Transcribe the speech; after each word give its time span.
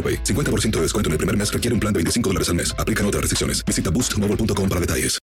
AroPay. 0.00 0.24
50% 0.24 0.70
de 0.76 0.82
descuento 0.82 1.08
en 1.08 1.12
el 1.12 1.18
primer 1.18 1.36
mes 1.36 1.52
requiere 1.52 1.74
un 1.74 1.80
plan 1.80 1.92
de 1.92 1.98
25 1.98 2.30
dólares 2.30 2.48
al 2.48 2.54
mes. 2.54 2.74
Aplican 2.78 3.04
otras 3.04 3.20
restricciones. 3.20 3.62
Visita 3.66 3.90
boostmobile.com 3.90 4.68
para 4.68 4.80
detalles. 4.80 5.18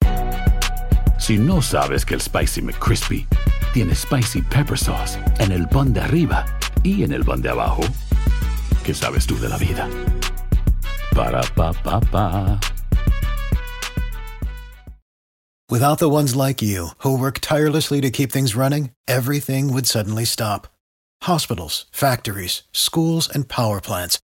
Si 1.19 1.37
no 1.37 1.61
sabes 1.61 2.03
que 2.05 2.15
el 2.15 2.21
Spicy 2.21 2.61
McCrispy 2.61 3.25
tiene 3.73 3.95
Spicy 3.95 4.41
Pepper 4.41 4.77
Sauce 4.77 5.17
en 5.39 5.53
el 5.53 5.67
pan 5.69 5.93
de 5.93 6.01
arriba 6.01 6.45
y 6.83 7.03
en 7.03 7.13
el 7.13 7.23
pan 7.23 7.41
de 7.41 7.49
abajo, 7.49 7.81
¿qué 8.83 8.93
sabes 8.93 9.25
tú 9.25 9.39
de 9.39 9.47
la 9.47 9.57
vida? 9.57 9.87
Para, 11.15 11.41
pa, 11.55 11.71
pa, 11.71 12.01
pa. 12.01 12.59
Without 15.69 15.99
the 15.99 16.09
ones 16.09 16.35
like 16.35 16.61
you, 16.61 16.89
who 16.99 17.17
work 17.17 17.39
tirelessly 17.39 18.01
to 18.01 18.11
keep 18.11 18.31
things 18.31 18.53
running, 18.55 18.91
everything 19.07 19.71
would 19.71 19.87
suddenly 19.87 20.25
stop. 20.25 20.67
Hospitals, 21.23 21.85
factories, 21.91 22.63
schools, 22.73 23.29
and 23.33 23.47
power 23.47 23.79
plants, 23.79 24.19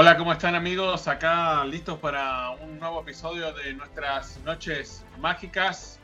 Hola, 0.00 0.16
¿cómo 0.16 0.32
están 0.32 0.54
amigos? 0.54 1.08
Acá 1.08 1.64
listos 1.64 1.98
para 1.98 2.50
un 2.50 2.78
nuevo 2.78 3.00
episodio 3.00 3.52
de 3.52 3.74
nuestras 3.74 4.38
noches 4.44 5.04
mágicas. 5.18 5.98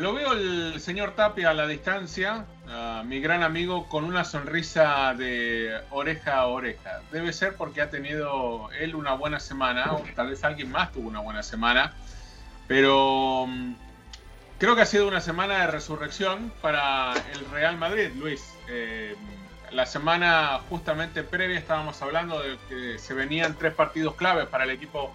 Lo 0.00 0.14
veo 0.14 0.32
el 0.32 0.80
señor 0.80 1.14
Tapia 1.14 1.50
a 1.50 1.52
la 1.52 1.66
distancia, 1.66 2.46
mi 3.04 3.20
gran 3.20 3.42
amigo, 3.42 3.86
con 3.86 4.04
una 4.04 4.24
sonrisa 4.24 5.12
de 5.12 5.78
oreja 5.90 6.38
a 6.38 6.46
oreja. 6.46 7.02
Debe 7.12 7.34
ser 7.34 7.54
porque 7.54 7.82
ha 7.82 7.90
tenido 7.90 8.70
él 8.80 8.94
una 8.94 9.12
buena 9.12 9.38
semana, 9.38 9.92
o 9.92 10.02
tal 10.16 10.30
vez 10.30 10.42
alguien 10.42 10.70
más 10.70 10.90
tuvo 10.92 11.06
una 11.06 11.20
buena 11.20 11.42
semana, 11.42 11.92
pero 12.66 13.44
mm, 13.46 13.74
creo 14.58 14.74
que 14.74 14.80
ha 14.80 14.86
sido 14.86 15.06
una 15.06 15.20
semana 15.20 15.58
de 15.58 15.66
resurrección 15.66 16.50
para 16.62 17.12
el 17.34 17.44
Real 17.50 17.76
Madrid, 17.76 18.08
Luis. 18.16 18.54
Eh, 18.70 19.14
la 19.74 19.86
semana 19.86 20.60
justamente 20.68 21.24
previa 21.24 21.58
estábamos 21.58 22.00
hablando 22.00 22.40
de 22.40 22.56
que 22.68 22.98
se 22.98 23.12
venían 23.12 23.56
tres 23.58 23.74
partidos 23.74 24.14
claves 24.14 24.46
para 24.46 24.64
el 24.64 24.70
equipo 24.70 25.12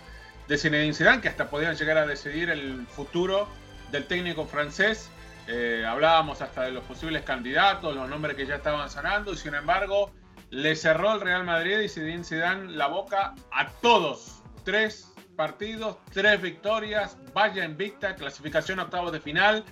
de 0.48 0.58
Zinedine 0.58 0.94
Zidane, 0.94 1.22
que 1.22 1.30
hasta 1.30 1.50
podían 1.50 1.76
llegar 1.76 1.98
a 1.98 2.06
decidir 2.06 2.50
el 2.50 2.86
futuro 2.88 3.48
del 3.92 4.06
técnico 4.06 4.46
francés. 4.46 5.10
Eh, 5.48 5.86
hablábamos 5.88 6.42
hasta 6.42 6.64
de 6.64 6.72
los 6.72 6.84
posibles 6.84 7.24
candidatos, 7.24 7.96
los 7.96 8.10
nombres 8.10 8.36
que 8.36 8.46
ya 8.46 8.56
estaban 8.56 8.90
sonando, 8.90 9.32
y 9.32 9.38
sin 9.38 9.56
embargo 9.56 10.12
le 10.50 10.76
cerró 10.76 11.14
el 11.14 11.22
Real 11.22 11.46
Madrid 11.46 11.80
y 11.80 11.90
Zinedine 11.90 12.24
Zidane 12.24 12.72
la 12.74 12.88
boca 12.88 13.36
a 13.52 13.70
todos. 13.82 14.44
Tres 14.66 15.14
partidos, 15.38 15.98
tres 16.12 16.42
victorias, 16.42 17.18
vaya 17.34 17.64
invicta, 17.64 18.14
clasificación 18.16 18.80
a 18.80 18.84
octavos 18.84 19.14
de 19.14 19.22
final. 19.22 19.64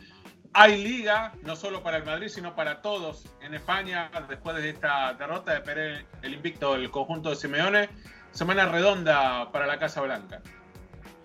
Hay 0.53 0.83
liga, 0.83 1.33
no 1.43 1.55
solo 1.55 1.83
para 1.83 1.97
el 1.97 2.05
Madrid, 2.05 2.29
sino 2.29 2.55
para 2.55 2.81
todos 2.81 3.25
en 3.41 3.53
España, 3.53 4.09
después 4.27 4.55
de 4.55 4.69
esta 4.69 5.13
derrota 5.13 5.53
de 5.53 5.61
Pérez, 5.61 6.05
el 6.21 6.33
invicto 6.33 6.73
del 6.73 6.89
conjunto 6.89 7.29
de 7.29 7.35
Simeone. 7.35 7.89
Semana 8.31 8.67
redonda 8.67 9.51
para 9.51 9.65
la 9.67 9.79
Casa 9.79 10.01
Blanca. 10.01 10.41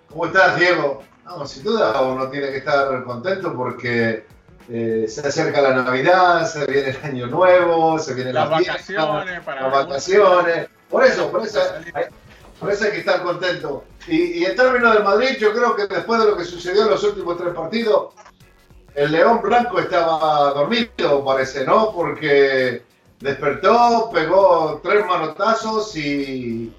¿Cómo 0.08 0.26
estás, 0.26 0.58
Diego? 0.58 1.02
No, 1.24 1.46
sin 1.46 1.64
duda 1.64 2.00
uno 2.02 2.28
tiene 2.28 2.50
que 2.50 2.58
estar 2.58 3.04
contento 3.04 3.54
porque 3.54 4.26
eh, 4.68 5.06
se 5.08 5.26
acerca 5.26 5.60
la 5.60 5.74
Navidad, 5.82 6.46
se 6.46 6.66
viene 6.66 6.90
el 6.90 6.98
Año 7.02 7.26
Nuevo, 7.26 7.98
se 7.98 8.14
vienen 8.14 8.34
Las 8.34 8.48
las, 8.48 8.60
vacaciones, 8.60 9.24
fiestas, 9.24 9.44
para 9.44 9.62
las 9.62 9.72
vacaciones. 9.72 10.68
Por 10.88 11.04
eso, 11.04 11.30
por 11.30 11.42
eso, 11.42 11.60
hay, 11.94 12.04
por 12.60 12.70
eso 12.70 12.84
hay 12.84 12.90
que 12.90 12.98
estar 12.98 13.22
contento. 13.22 13.84
Y, 14.06 14.40
y 14.40 14.44
en 14.44 14.56
términos 14.56 14.94
del 14.94 15.04
Madrid, 15.04 15.36
yo 15.38 15.52
creo 15.52 15.74
que 15.74 15.86
después 15.86 16.20
de 16.20 16.26
lo 16.26 16.36
que 16.36 16.44
sucedió 16.44 16.82
en 16.82 16.90
los 16.90 17.02
últimos 17.04 17.38
tres 17.38 17.54
partidos, 17.54 18.14
el 18.94 19.12
León 19.12 19.40
Blanco 19.42 19.80
estaba 19.80 20.52
dormido, 20.52 21.24
parece, 21.24 21.64
¿no? 21.64 21.92
Porque 21.92 22.82
despertó, 23.20 24.10
pegó 24.12 24.80
tres 24.82 25.06
manotazos 25.06 25.96
y, 25.96 26.72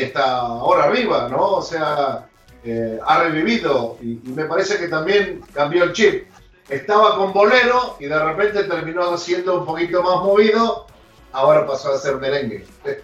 está 0.00 0.38
ahora 0.38 0.84
arriba, 0.84 1.28
¿no? 1.28 1.56
O 1.56 1.62
sea, 1.62 2.28
eh, 2.64 2.98
ha 3.04 3.22
revivido 3.22 3.96
y, 4.02 4.20
me 4.30 4.44
parece 4.44 4.78
que 4.78 4.88
también 4.88 5.40
cambió 5.52 5.84
el 5.84 5.92
chip. 5.92 6.26
Estaba 6.68 7.16
con 7.16 7.32
bolero 7.32 7.96
y 7.98 8.06
de 8.06 8.18
repente 8.18 8.64
terminó 8.64 9.16
siendo 9.18 9.60
un 9.60 9.66
poquito 9.66 10.02
más 10.02 10.16
movido, 10.22 10.86
ahora 11.32 11.66
pasó 11.66 11.92
a 11.92 11.98
ser 11.98 12.16
merengue. 12.16 12.64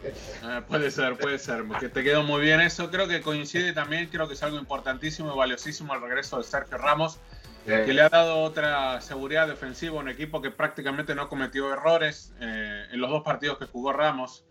Ah, 0.48 0.62
puede 0.66 0.92
ser, 0.92 1.16
puede 1.16 1.40
ser, 1.40 1.64
que 1.80 1.88
te 1.88 2.04
quedó 2.04 2.22
muy 2.22 2.40
bien 2.40 2.60
eso. 2.60 2.88
Creo 2.88 3.08
que 3.08 3.20
coincide 3.20 3.72
también, 3.72 4.06
creo 4.06 4.28
que 4.28 4.34
es 4.34 4.42
algo 4.44 4.58
importantísimo 4.58 5.34
y 5.34 5.36
valiosísimo 5.36 5.92
el 5.92 6.00
regreso 6.00 6.38
de 6.38 6.44
Sergio 6.44 6.78
Ramos, 6.78 7.18
que 7.66 7.92
le 7.92 8.02
ha 8.02 8.08
dado 8.08 8.38
otra 8.38 9.00
seguridad 9.00 9.48
defensiva 9.48 9.98
a 9.98 10.00
un 10.00 10.08
equipo 10.08 10.40
que 10.40 10.50
prácticamente 10.50 11.14
no 11.14 11.28
cometió 11.28 11.72
errores 11.72 12.34
eh, 12.40 12.86
en 12.90 13.00
los 13.00 13.10
dos 13.10 13.22
partidos 13.22 13.58
que 13.58 13.66
jugó 13.66 13.92
Ramos 13.92 14.44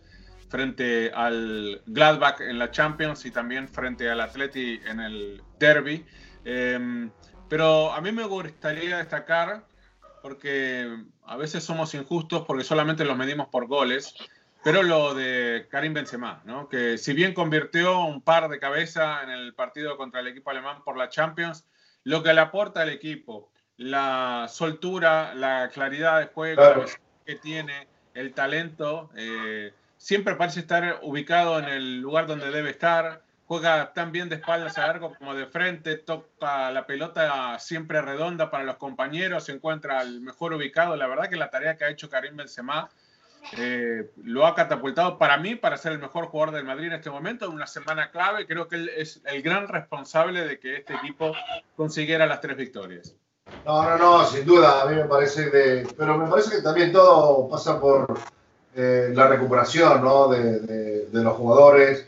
frente 0.49 1.11
al 1.13 1.81
Gladbach 1.85 2.41
en 2.41 2.59
la 2.59 2.71
Champions 2.71 3.25
y 3.25 3.31
también 3.31 3.67
frente 3.67 4.09
al 4.09 4.21
Atleti 4.21 4.79
en 4.85 4.99
el 4.99 5.41
Derby. 5.59 6.05
Eh, 6.43 7.09
pero 7.49 7.93
a 7.93 8.01
mí 8.01 8.11
me 8.11 8.23
gustaría 8.25 8.97
destacar, 8.97 9.65
porque 10.21 11.05
a 11.25 11.37
veces 11.37 11.63
somos 11.63 11.93
injustos 11.93 12.45
porque 12.45 12.63
solamente 12.63 13.05
los 13.05 13.17
medimos 13.17 13.47
por 13.49 13.67
goles, 13.67 14.15
pero 14.63 14.81
lo 14.81 15.13
de 15.13 15.67
Karim 15.69 15.93
Benzema, 15.93 16.41
¿no? 16.45 16.67
que 16.67 16.97
si 16.97 17.13
bien 17.13 17.33
convirtió 17.33 17.99
un 17.99 18.21
par 18.21 18.49
de 18.49 18.59
cabeza 18.59 19.21
en 19.21 19.29
el 19.29 19.53
partido 19.53 19.97
contra 19.97 20.21
el 20.21 20.27
equipo 20.27 20.49
alemán 20.49 20.83
por 20.83 20.97
la 20.97 21.09
Champions, 21.09 21.65
lo 22.05 22.23
que 22.23 22.33
le 22.33 22.39
aporta 22.39 22.81
al 22.81 22.89
equipo, 22.89 23.51
la 23.77 24.47
soltura, 24.49 25.33
la 25.35 25.69
claridad 25.73 26.19
de 26.19 26.27
juego 26.27 26.61
Claro. 26.61 26.85
que 27.25 27.35
tiene, 27.35 27.87
el 28.13 28.33
talento, 28.33 29.09
eh, 29.15 29.73
siempre 29.97 30.35
parece 30.35 30.61
estar 30.61 30.99
ubicado 31.01 31.59
en 31.59 31.65
el 31.65 31.99
lugar 31.99 32.27
donde 32.27 32.51
debe 32.51 32.69
estar, 32.69 33.23
juega 33.47 33.91
tan 33.93 34.11
bien 34.11 34.29
de 34.29 34.35
espaldas 34.35 34.77
a 34.77 34.87
largo 34.87 35.15
como 35.15 35.33
de 35.33 35.47
frente, 35.47 35.97
toca 35.97 36.71
la 36.71 36.85
pelota 36.85 37.57
siempre 37.59 38.01
redonda 38.01 38.49
para 38.49 38.63
los 38.63 38.77
compañeros, 38.77 39.45
se 39.45 39.53
encuentra 39.53 40.01
el 40.01 40.21
mejor 40.21 40.53
ubicado. 40.53 40.95
La 40.95 41.07
verdad 41.07 41.29
que 41.29 41.35
la 41.35 41.49
tarea 41.49 41.75
que 41.75 41.85
ha 41.85 41.89
hecho 41.89 42.09
Karim 42.09 42.37
Benzema 42.37 42.89
eh, 43.57 44.11
lo 44.23 44.45
ha 44.45 44.55
catapultado 44.55 45.17
para 45.17 45.37
mí 45.37 45.55
para 45.55 45.77
ser 45.77 45.93
el 45.93 45.99
mejor 45.99 46.27
jugador 46.27 46.53
del 46.55 46.65
Madrid 46.65 46.87
en 46.87 46.93
este 46.93 47.09
momento, 47.09 47.45
en 47.45 47.51
una 47.53 47.67
semana 47.67 48.11
clave. 48.11 48.45
Creo 48.47 48.67
que 48.67 48.75
él 48.75 48.89
es 48.95 49.21
el 49.25 49.41
gran 49.41 49.67
responsable 49.67 50.45
de 50.45 50.59
que 50.59 50.77
este 50.77 50.93
equipo 50.95 51.33
consiguiera 51.75 52.25
las 52.25 52.41
tres 52.41 52.57
victorias. 52.57 53.15
No, 53.65 53.83
no, 53.83 53.97
no, 53.97 54.25
sin 54.25 54.45
duda, 54.45 54.81
a 54.81 54.85
mí 54.87 54.95
me 54.95 55.05
parece 55.05 55.49
de... 55.49 55.87
Pero 55.97 56.17
me 56.17 56.27
parece 56.27 56.55
que 56.57 56.61
también 56.63 56.91
todo 56.91 57.47
pasa 57.47 57.79
por 57.79 58.17
eh, 58.75 59.11
la 59.13 59.27
recuperación, 59.27 60.03
¿no? 60.03 60.27
De, 60.27 60.59
de- 60.59 61.23
los 61.23 61.33
jugadores. 61.37 62.07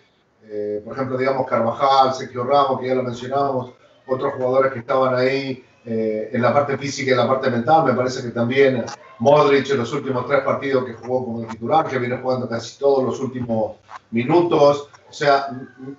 Eh, 0.50 0.82
por 0.84 0.96
ejemplo, 0.96 1.18
digamos 1.18 1.48
Carvajal, 1.48 2.14
Sergio 2.14 2.44
Ramos, 2.44 2.80
que 2.82 2.88
ya 2.88 2.96
lo 2.96 3.04
mencionábamos, 3.04 3.74
otros 4.06 4.34
jugadores 4.34 4.74
que 4.74 4.80
estaban 4.80 5.16
ahí 5.16 5.64
eh, 5.90 6.32
en 6.34 6.42
la 6.42 6.54
parte 6.54 6.78
física 6.78 7.12
y 7.12 7.14
en 7.14 7.20
la 7.20 7.28
parte 7.30 7.50
mental. 7.50 7.86
Me 7.86 7.94
parece 7.94 8.22
que 8.22 8.32
también 8.32 8.84
Modric 9.20 9.70
en 9.70 9.78
los 9.78 9.94
últimos 9.94 10.28
tres 10.28 10.42
partidos 10.42 10.84
que 10.84 10.92
jugó 10.92 11.24
como 11.24 11.48
titular, 11.48 11.88
que 11.88 11.98
viene 11.98 12.18
jugando 12.18 12.50
casi 12.50 12.78
todos 12.78 13.06
los 13.06 13.18
últimos 13.22 13.78
minutos. 14.12 14.90
O 15.10 15.14
sea, 15.14 15.48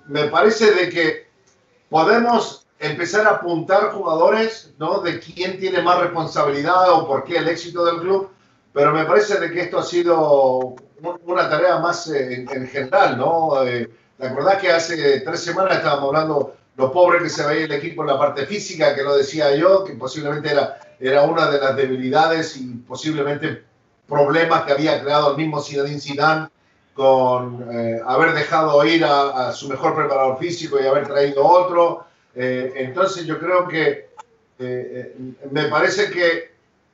me 0.05 0.25
parece 0.25 0.71
de 0.75 0.89
que 0.89 1.27
podemos 1.89 2.67
empezar 2.77 3.25
a 3.25 3.31
apuntar 3.31 3.91
jugadores, 3.91 4.75
¿no? 4.77 4.99
De 4.99 5.19
quién 5.19 5.59
tiene 5.59 5.81
más 5.81 5.99
responsabilidad 5.99 6.91
o 6.91 7.07
por 7.07 7.23
qué 7.23 7.37
el 7.37 7.47
éxito 7.47 7.83
del 7.83 7.99
club, 8.01 8.29
pero 8.71 8.93
me 8.93 9.05
parece 9.05 9.39
de 9.39 9.51
que 9.51 9.61
esto 9.61 9.79
ha 9.79 9.83
sido 9.83 10.75
una 11.25 11.49
tarea 11.49 11.79
más 11.79 12.07
eh, 12.09 12.45
en, 12.47 12.67
general, 12.67 13.17
¿no? 13.17 13.63
Eh, 13.63 13.89
¿Te 14.19 14.27
acordás 14.27 14.61
que 14.61 14.71
hace 14.71 15.21
tres 15.21 15.39
semanas 15.39 15.77
estábamos 15.77 16.09
hablando 16.09 16.58
lo 16.79 16.93
pobre 16.93 17.21
que 17.21 17.29
se 17.29 17.45
veía 17.45 17.65
el 17.65 17.73
equipo 17.73 18.03
en 18.03 18.07
la 18.07 18.17
parte 18.17 18.45
física, 18.45 18.95
que 18.95 19.03
lo 19.03 19.17
decía 19.17 19.53
yo, 19.53 19.83
que 19.83 19.95
posiblemente 19.95 20.49
era, 20.49 20.79
era 20.97 21.23
una 21.23 21.51
de 21.51 21.59
las 21.59 21.75
debilidades 21.75 22.55
y 22.55 22.67
posiblemente 22.87 23.65
problemas 24.07 24.63
que 24.63 24.71
había 24.71 25.03
creado 25.03 25.31
el 25.31 25.37
mismo 25.37 25.61
Zinedine 25.61 25.99
Zidane 25.99 26.47
con 26.93 27.67
eh, 27.69 27.99
haber 28.07 28.31
dejado 28.33 28.85
ir 28.85 29.03
a, 29.03 29.51
su 29.51 29.67
mejor 29.67 29.93
preparador 29.93 30.39
físico 30.39 30.79
y 30.79 30.87
haber 30.87 31.05
traído 31.05 31.45
otro. 31.45 32.05
Eh, 32.33 32.71
entonces 32.77 33.25
yo 33.25 33.39
creo 33.39 33.67
que 33.67 34.11
eh, 34.59 35.15
me 35.51 35.65
parece 35.65 36.09
que 36.09 36.53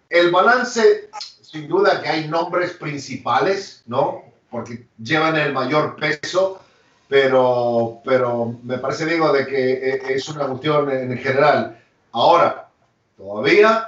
el 0.09 0.31
balance, 0.31 1.11
sin 1.41 1.67
duda 1.67 2.01
que 2.01 2.09
hay 2.09 2.27
nombres 2.27 2.71
principales, 2.71 3.83
¿no? 3.85 4.23
Porque 4.49 4.87
llevan 4.97 5.35
el 5.35 5.53
mayor 5.53 5.95
peso, 5.95 6.59
pero, 7.07 8.01
pero 8.03 8.57
me 8.63 8.77
parece, 8.77 9.05
digo, 9.05 9.31
de 9.31 9.45
que 9.45 10.01
es 10.13 10.27
una 10.29 10.47
cuestión 10.47 10.89
en 10.91 11.17
general. 11.17 11.79
Ahora, 12.11 12.69
todavía 13.17 13.87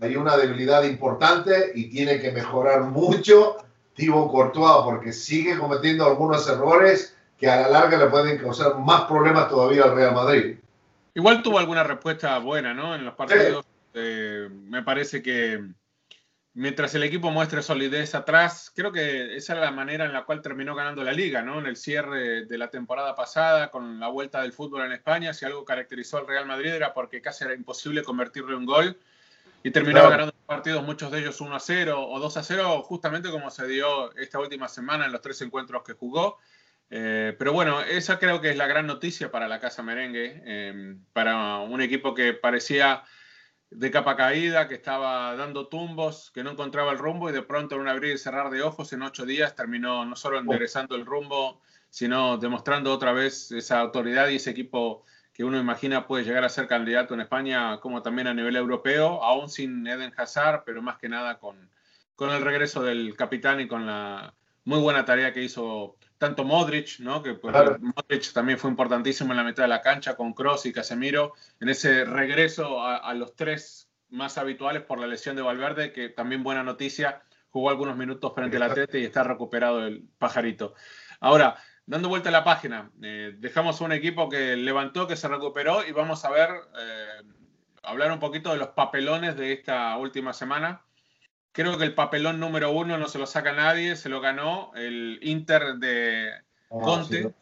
hay 0.00 0.16
una 0.16 0.36
debilidad 0.36 0.82
importante 0.84 1.72
y 1.74 1.90
tiene 1.90 2.20
que 2.20 2.32
mejorar 2.32 2.82
mucho 2.82 3.56
Thibaut 3.94 4.30
Courtois 4.30 4.84
porque 4.84 5.12
sigue 5.12 5.58
cometiendo 5.58 6.06
algunos 6.06 6.48
errores 6.48 7.16
que 7.38 7.48
a 7.48 7.62
la 7.62 7.68
larga 7.68 7.98
le 7.98 8.06
pueden 8.06 8.38
causar 8.38 8.78
más 8.78 9.02
problemas 9.02 9.48
todavía 9.48 9.84
al 9.84 9.94
Real 9.94 10.14
Madrid. 10.14 10.58
Igual 11.14 11.42
tuvo 11.42 11.58
alguna 11.58 11.82
respuesta 11.82 12.38
buena, 12.38 12.74
¿no? 12.74 12.94
En 12.94 13.04
los 13.04 13.14
partidos. 13.14 13.64
Eh, 13.94 14.48
me 14.50 14.82
parece 14.82 15.22
que 15.22 15.64
mientras 16.54 16.94
el 16.94 17.02
equipo 17.02 17.30
muestre 17.30 17.62
solidez 17.62 18.14
atrás, 18.14 18.72
creo 18.74 18.92
que 18.92 19.36
esa 19.36 19.54
es 19.54 19.60
la 19.60 19.70
manera 19.70 20.04
en 20.04 20.12
la 20.12 20.24
cual 20.24 20.42
terminó 20.42 20.74
ganando 20.74 21.04
la 21.04 21.12
liga, 21.12 21.42
¿no? 21.42 21.58
En 21.58 21.66
el 21.66 21.76
cierre 21.76 22.46
de 22.46 22.58
la 22.58 22.68
temporada 22.70 23.14
pasada, 23.14 23.70
con 23.70 24.00
la 24.00 24.08
vuelta 24.08 24.42
del 24.42 24.52
fútbol 24.52 24.86
en 24.86 24.92
España, 24.92 25.34
si 25.34 25.44
algo 25.44 25.64
caracterizó 25.64 26.18
al 26.18 26.26
Real 26.26 26.46
Madrid 26.46 26.70
era 26.70 26.94
porque 26.94 27.20
casi 27.20 27.44
era 27.44 27.54
imposible 27.54 28.02
convertirle 28.02 28.56
un 28.56 28.66
gol 28.66 28.98
y 29.62 29.70
terminaba 29.70 30.10
ganando 30.10 30.34
partidos, 30.46 30.84
muchos 30.84 31.10
de 31.10 31.20
ellos 31.20 31.40
1 31.40 31.54
a 31.54 31.60
0 31.60 32.08
o 32.08 32.20
2 32.20 32.36
a 32.36 32.42
0, 32.42 32.82
justamente 32.82 33.30
como 33.30 33.50
se 33.50 33.66
dio 33.66 34.14
esta 34.16 34.38
última 34.38 34.68
semana 34.68 35.06
en 35.06 35.12
los 35.12 35.20
tres 35.20 35.40
encuentros 35.42 35.82
que 35.84 35.94
jugó. 35.94 36.38
Eh, 36.90 37.34
pero 37.38 37.52
bueno, 37.52 37.82
esa 37.82 38.18
creo 38.18 38.40
que 38.40 38.50
es 38.50 38.56
la 38.56 38.66
gran 38.66 38.86
noticia 38.86 39.30
para 39.30 39.46
la 39.46 39.60
Casa 39.60 39.82
Merengue, 39.82 40.42
eh, 40.44 40.96
para 41.12 41.58
un 41.58 41.80
equipo 41.82 42.14
que 42.14 42.32
parecía 42.32 43.04
de 43.70 43.90
capa 43.90 44.16
caída, 44.16 44.66
que 44.66 44.74
estaba 44.74 45.36
dando 45.36 45.68
tumbos, 45.68 46.30
que 46.32 46.42
no 46.42 46.52
encontraba 46.52 46.92
el 46.92 46.98
rumbo 46.98 47.28
y 47.28 47.32
de 47.32 47.42
pronto 47.42 47.74
en 47.74 47.82
un 47.82 47.88
abrir 47.88 48.14
y 48.14 48.18
cerrar 48.18 48.50
de 48.50 48.62
ojos 48.62 48.92
en 48.92 49.02
ocho 49.02 49.26
días 49.26 49.54
terminó 49.54 50.04
no 50.04 50.16
solo 50.16 50.38
enderezando 50.38 50.96
el 50.96 51.04
rumbo, 51.04 51.60
sino 51.90 52.38
demostrando 52.38 52.92
otra 52.92 53.12
vez 53.12 53.52
esa 53.52 53.80
autoridad 53.80 54.28
y 54.28 54.36
ese 54.36 54.50
equipo 54.50 55.04
que 55.32 55.44
uno 55.44 55.58
imagina 55.58 56.06
puede 56.06 56.24
llegar 56.24 56.44
a 56.44 56.48
ser 56.48 56.66
candidato 56.66 57.14
en 57.14 57.20
España 57.20 57.78
como 57.80 58.02
también 58.02 58.26
a 58.26 58.34
nivel 58.34 58.56
europeo, 58.56 59.22
aún 59.22 59.48
sin 59.48 59.86
Eden 59.86 60.12
Hazard, 60.16 60.62
pero 60.64 60.82
más 60.82 60.98
que 60.98 61.08
nada 61.08 61.38
con, 61.38 61.70
con 62.16 62.30
el 62.30 62.42
regreso 62.42 62.82
del 62.82 63.14
capitán 63.16 63.60
y 63.60 63.68
con 63.68 63.86
la 63.86 64.34
muy 64.64 64.80
buena 64.80 65.04
tarea 65.04 65.32
que 65.32 65.42
hizo 65.42 65.97
tanto 66.18 66.44
Modric, 66.44 66.98
¿no? 66.98 67.22
que 67.22 67.34
pues, 67.34 67.54
Modric 67.80 68.32
también 68.32 68.58
fue 68.58 68.70
importantísimo 68.70 69.32
en 69.32 69.38
la 69.38 69.44
mitad 69.44 69.62
de 69.62 69.68
la 69.68 69.80
cancha 69.80 70.16
con 70.16 70.34
Cross 70.34 70.66
y 70.66 70.72
Casemiro, 70.72 71.32
en 71.60 71.68
ese 71.68 72.04
regreso 72.04 72.82
a, 72.82 73.14
los 73.14 73.34
tres 73.36 73.88
más 74.10 74.36
habituales 74.36 74.82
por 74.82 74.98
la 74.98 75.06
lesión 75.06 75.36
de 75.36 75.42
Valverde, 75.42 75.92
que 75.92 76.08
también 76.08 76.42
buena 76.42 76.62
noticia, 76.62 77.22
jugó 77.50 77.70
algunos 77.70 77.96
minutos 77.96 78.32
frente 78.34 78.56
al 78.56 78.64
Atlete 78.64 78.98
y 78.98 79.04
está 79.04 79.22
recuperado 79.22 79.86
el 79.86 80.08
pajarito. 80.18 80.74
Ahora, 81.20 81.56
dando 81.86 82.08
vuelta 82.08 82.28
a 82.28 82.32
la 82.32 82.44
página, 82.44 82.90
eh, 83.02 83.34
dejamos 83.38 83.80
un 83.80 83.92
equipo 83.92 84.28
que 84.28 84.56
levantó, 84.56 85.06
que 85.06 85.16
se 85.16 85.28
recuperó 85.28 85.86
y 85.86 85.92
vamos 85.92 86.24
a 86.24 86.30
ver, 86.30 86.50
eh, 86.78 87.22
hablar 87.82 88.10
un 88.12 88.18
poquito 88.18 88.52
de 88.52 88.58
los 88.58 88.68
papelones 88.68 89.36
de 89.36 89.52
esta 89.52 89.96
última 89.96 90.32
semana. 90.32 90.82
Creo 91.58 91.76
que 91.76 91.82
el 91.82 91.94
papelón 91.94 92.38
número 92.38 92.70
uno 92.70 92.98
no 92.98 93.08
se 93.08 93.18
lo 93.18 93.26
saca 93.26 93.52
nadie, 93.52 93.96
se 93.96 94.08
lo 94.08 94.20
ganó 94.20 94.70
el 94.76 95.18
Inter 95.22 95.74
de 95.78 96.30
ah, 96.32 96.40
Conte. 96.68 97.34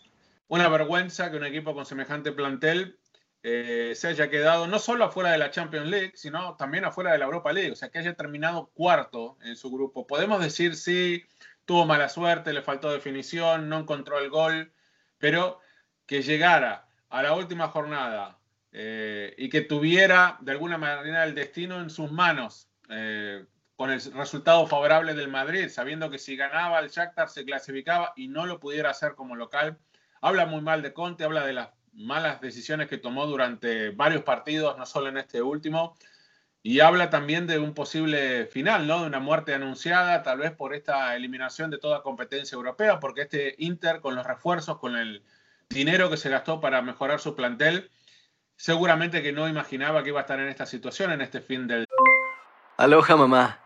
Una 0.48 0.70
vergüenza 0.70 1.30
que 1.30 1.36
un 1.36 1.44
equipo 1.44 1.74
con 1.74 1.84
semejante 1.84 2.32
plantel 2.32 2.98
eh, 3.42 3.92
se 3.94 4.08
haya 4.08 4.30
quedado 4.30 4.68
no 4.68 4.78
solo 4.78 5.04
afuera 5.04 5.32
de 5.32 5.36
la 5.36 5.50
Champions 5.50 5.88
League, 5.88 6.12
sino 6.14 6.56
también 6.56 6.86
afuera 6.86 7.12
de 7.12 7.18
la 7.18 7.26
Europa 7.26 7.52
League, 7.52 7.72
o 7.72 7.76
sea, 7.76 7.90
que 7.90 7.98
haya 7.98 8.14
terminado 8.14 8.70
cuarto 8.72 9.36
en 9.42 9.54
su 9.54 9.70
grupo. 9.70 10.06
Podemos 10.06 10.42
decir, 10.42 10.76
sí, 10.76 11.22
tuvo 11.66 11.84
mala 11.84 12.08
suerte, 12.08 12.54
le 12.54 12.62
faltó 12.62 12.90
definición, 12.90 13.68
no 13.68 13.80
encontró 13.80 14.18
el 14.18 14.30
gol, 14.30 14.72
pero 15.18 15.60
que 16.06 16.22
llegara 16.22 16.88
a 17.10 17.22
la 17.22 17.34
última 17.34 17.68
jornada 17.68 18.38
eh, 18.72 19.34
y 19.36 19.50
que 19.50 19.60
tuviera 19.60 20.38
de 20.40 20.52
alguna 20.52 20.78
manera 20.78 21.22
el 21.24 21.34
destino 21.34 21.82
en 21.82 21.90
sus 21.90 22.10
manos, 22.10 22.70
eh, 22.88 23.44
con 23.76 23.90
el 23.90 24.00
resultado 24.14 24.66
favorable 24.66 25.14
del 25.14 25.28
Madrid, 25.28 25.68
sabiendo 25.68 26.10
que 26.10 26.18
si 26.18 26.34
ganaba 26.34 26.78
el 26.78 26.88
Shakhtar 26.88 27.28
se 27.28 27.44
clasificaba 27.44 28.12
y 28.16 28.28
no 28.28 28.46
lo 28.46 28.58
pudiera 28.58 28.90
hacer 28.90 29.14
como 29.14 29.36
local. 29.36 29.78
Habla 30.22 30.46
muy 30.46 30.62
mal 30.62 30.80
de 30.80 30.94
Conte, 30.94 31.24
habla 31.24 31.46
de 31.46 31.52
las 31.52 31.68
malas 31.92 32.40
decisiones 32.40 32.88
que 32.88 32.98
tomó 32.98 33.26
durante 33.26 33.90
varios 33.90 34.22
partidos, 34.22 34.78
no 34.78 34.86
solo 34.86 35.08
en 35.08 35.18
este 35.18 35.42
último, 35.42 35.94
y 36.62 36.80
habla 36.80 37.10
también 37.10 37.46
de 37.46 37.58
un 37.58 37.74
posible 37.74 38.46
final, 38.46 38.86
¿no? 38.86 39.02
De 39.02 39.06
una 39.06 39.20
muerte 39.20 39.54
anunciada, 39.54 40.22
tal 40.22 40.38
vez 40.38 40.52
por 40.52 40.74
esta 40.74 41.14
eliminación 41.14 41.70
de 41.70 41.78
toda 41.78 42.02
competencia 42.02 42.56
europea, 42.56 42.98
porque 42.98 43.22
este 43.22 43.54
Inter, 43.58 44.00
con 44.00 44.14
los 44.14 44.26
refuerzos, 44.26 44.78
con 44.78 44.96
el 44.96 45.22
dinero 45.68 46.08
que 46.08 46.16
se 46.16 46.30
gastó 46.30 46.60
para 46.60 46.80
mejorar 46.80 47.20
su 47.20 47.36
plantel, 47.36 47.90
seguramente 48.56 49.22
que 49.22 49.32
no 49.32 49.48
imaginaba 49.48 50.02
que 50.02 50.08
iba 50.08 50.20
a 50.20 50.22
estar 50.22 50.40
en 50.40 50.48
esta 50.48 50.64
situación 50.64 51.12
en 51.12 51.20
este 51.20 51.40
fin 51.40 51.66
del... 51.66 51.86
Aloha, 52.78 53.16
mamá. 53.16 53.65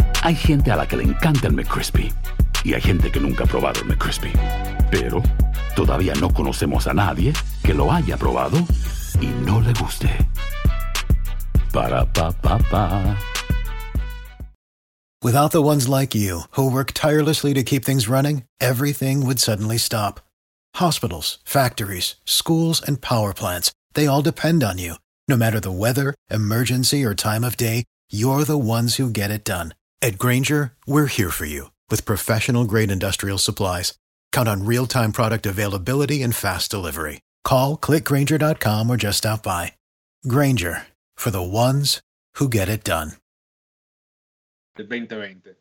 Hay 0.23 0.35
gente 0.35 0.69
a 0.69 0.75
la 0.75 0.87
que 0.87 0.97
le 0.97 1.03
encanta 1.03 1.47
el 1.47 1.53
McCrispy 1.53 2.13
y 2.63 2.75
hay 2.75 2.81
gente 2.81 3.11
que 3.11 3.19
nunca 3.19 3.43
ha 3.43 3.47
probado 3.47 3.81
el 3.81 3.87
McCrispy. 3.87 4.31
Pero 4.91 5.23
todavía 5.75 6.13
no 6.19 6.31
conocemos 6.31 6.85
a 6.85 6.93
nadie 6.93 7.33
que 7.63 7.73
lo 7.73 7.91
haya 7.91 8.17
probado 8.17 8.59
y 9.19 9.25
no 9.45 9.59
le 9.61 9.73
guste. 9.73 10.09
Para 11.73 12.05
pa 12.05 12.31
pa 12.33 12.59
pa. 12.69 13.17
Without 15.23 15.51
the 15.51 15.61
ones 15.61 15.89
like 15.89 16.13
you 16.13 16.41
who 16.51 16.69
work 16.69 16.91
tirelessly 16.93 17.55
to 17.55 17.63
keep 17.63 17.83
things 17.83 18.07
running, 18.07 18.43
everything 18.59 19.25
would 19.25 19.39
suddenly 19.39 19.79
stop. 19.79 20.19
Hospitals, 20.75 21.39
factories, 21.45 22.15
schools 22.25 22.79
and 22.79 23.01
power 23.01 23.33
plants, 23.33 23.71
they 23.95 24.05
all 24.05 24.21
depend 24.21 24.63
on 24.63 24.77
you. 24.77 24.95
No 25.27 25.35
matter 25.35 25.59
the 25.59 25.71
weather, 25.71 26.13
emergency, 26.29 27.03
or 27.03 27.15
time 27.15 27.43
of 27.43 27.57
day, 27.57 27.85
you're 28.11 28.43
the 28.43 28.57
ones 28.57 28.97
who 28.97 29.09
get 29.09 29.31
it 29.31 29.43
done. 29.43 29.73
At 30.01 30.17
Granger, 30.17 30.73
we're 30.87 31.05
here 31.07 31.29
for 31.29 31.45
you 31.45 31.69
with 31.89 32.05
professional 32.05 32.65
grade 32.65 32.89
industrial 32.91 33.37
supplies. 33.37 33.93
Count 34.31 34.49
on 34.49 34.65
real 34.65 34.87
time 34.87 35.11
product 35.11 35.45
availability 35.45 36.23
and 36.23 36.35
fast 36.35 36.71
delivery. 36.71 37.21
Call 37.43 37.77
clickgranger.com 37.77 38.89
or 38.89 38.97
just 38.97 39.19
stop 39.19 39.43
by. 39.43 39.73
Granger 40.27 40.87
for 41.15 41.29
the 41.31 41.41
ones 41.43 42.01
who 42.35 42.49
get 42.49 42.67
it 42.69 42.83
done. 42.83 43.13
El 44.79 44.85
2020. 44.87 45.55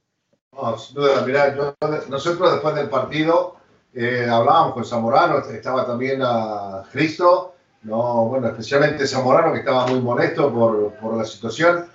No, 0.53 0.77
sin 0.77 0.95
duda, 0.97 1.23
mirá, 1.27 1.55
yo- 1.55 1.75
nosotros 2.09 2.53
después 2.53 2.75
del 2.75 2.89
partido 2.89 3.57
eh, 3.95 4.27
hablábamos 4.29 4.75
con 4.75 4.85
Zamorano, 4.85 5.39
estaba 5.39 5.85
también 5.87 6.21
a 6.23 6.85
Cristo, 6.93 7.55
no, 7.83 8.27
bueno, 8.27 8.49
especialmente 8.49 9.07
Zamorano 9.07 9.53
que 9.53 9.61
estaba 9.61 9.87
muy 9.87 10.01
molesto 10.01 10.53
por, 10.53 10.95
por 10.95 11.17
la 11.17 11.25
situación, 11.25 11.87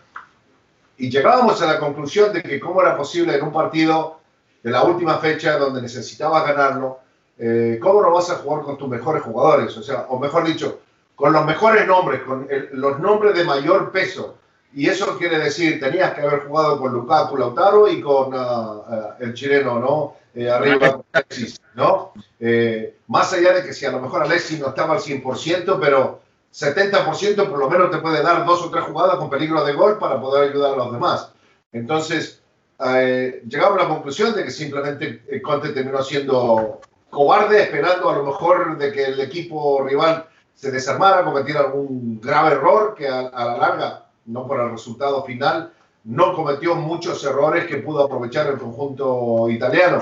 y 0.98 1.10
llegábamos 1.10 1.62
a 1.62 1.66
la 1.66 1.80
conclusión 1.80 2.32
de 2.34 2.42
que 2.42 2.60
cómo 2.60 2.82
era 2.82 2.96
posible 2.98 3.36
en 3.36 3.44
un 3.44 3.52
partido 3.52 4.20
de 4.64 4.72
la 4.72 4.84
última 4.84 5.18
fecha 5.20 5.58
donde 5.58 5.82
necesitabas 5.82 6.46
ganarlo, 6.48 7.00
eh, 7.38 7.80
cómo 7.82 8.02
no 8.02 8.12
vas 8.12 8.30
a 8.30 8.36
jugar 8.36 8.64
con 8.64 8.78
tus 8.78 8.88
mejores 8.88 9.24
jugadores, 9.24 9.75
o 9.78 9.84
sea, 9.84 10.06
o 10.10 10.18
mejor 10.20 10.46
dicho, 10.46 10.80
con 11.16 11.34
los 11.34 11.46
mejores 11.46 11.86
nombres, 11.88 12.22
con 12.24 12.48
el- 12.50 12.70
los 12.74 13.00
nombres 13.00 13.36
de 13.36 13.44
mayor 13.44 13.92
peso. 13.92 14.36
Y 14.74 14.90
eso 14.90 15.18
quiere 15.18 15.38
decir, 15.40 15.80
tenías 15.80 16.14
que 16.14 16.22
haber 16.22 16.48
jugado 16.48 16.80
con 16.80 16.92
Lukaku, 16.92 17.38
Lautaro 17.38 17.88
y 17.88 18.02
con 18.02 18.34
ah, 18.34 18.82
ah, 18.90 19.16
el 19.20 19.34
chileno, 19.34 19.80
¿no? 19.80 20.16
Eh, 20.34 20.50
arriba, 20.50 21.00
Alexis, 21.14 21.62
¿no? 21.75 22.12
Eh, 22.40 22.98
más 23.08 23.32
allá 23.32 23.54
de 23.54 23.64
que 23.64 23.74
si 23.74 23.86
a 23.86 23.92
lo 23.92 24.02
mejor 24.02 24.24
Alexis 24.24 24.60
no 24.60 24.68
estaba 24.70 24.96
al 24.96 25.00
100%, 25.00 25.78
pero 25.80 26.20
70% 26.56 27.50
por 27.50 27.60
lo 27.60 27.70
menos 27.70 27.92
te 27.92 27.98
puede 27.98 28.24
dar 28.24 28.46
dos 28.46 28.64
o 28.64 28.70
tres 28.72 28.86
jugadas 28.86 29.18
con 29.18 29.30
peligro 29.30 29.66
de 29.66 29.74
gol 29.74 30.00
para 30.00 30.22
poder 30.22 30.50
ayudar 30.50 30.74
a 30.74 30.78
los 30.78 30.94
demás. 30.94 31.34
Entonces, 31.74 32.42
eh, 32.80 33.44
llegamos 33.46 33.78
a 33.78 33.84
la 33.84 33.90
conclusión 33.90 34.34
de 34.34 34.46
que 34.46 34.52
simplemente 34.52 35.24
eh, 35.28 35.42
Conte 35.42 35.70
terminó 35.70 36.02
siendo 36.02 36.80
cobarde, 37.10 37.62
esperando 37.62 38.10
a 38.10 38.16
lo 38.16 38.24
mejor 38.24 38.78
de 38.78 38.94
que 38.94 39.04
el 39.04 39.20
equipo 39.20 39.84
rival 39.84 40.28
se 40.54 40.72
desarmara, 40.72 41.26
cometiera 41.26 41.60
algún 41.60 42.22
grave 42.22 42.52
error 42.52 42.96
que 42.96 43.10
a, 43.10 43.24
la 43.24 43.58
larga, 43.58 44.06
no 44.26 44.48
por 44.48 44.62
el 44.62 44.72
resultado 44.72 45.26
final, 45.26 45.74
no 46.06 46.34
cometió 46.34 46.76
muchos 46.76 47.22
errores 47.26 47.66
que 47.66 47.78
pudo 47.78 48.06
aprovechar 48.06 48.48
el 48.48 48.58
conjunto 48.58 49.50
italiano. 49.50 50.00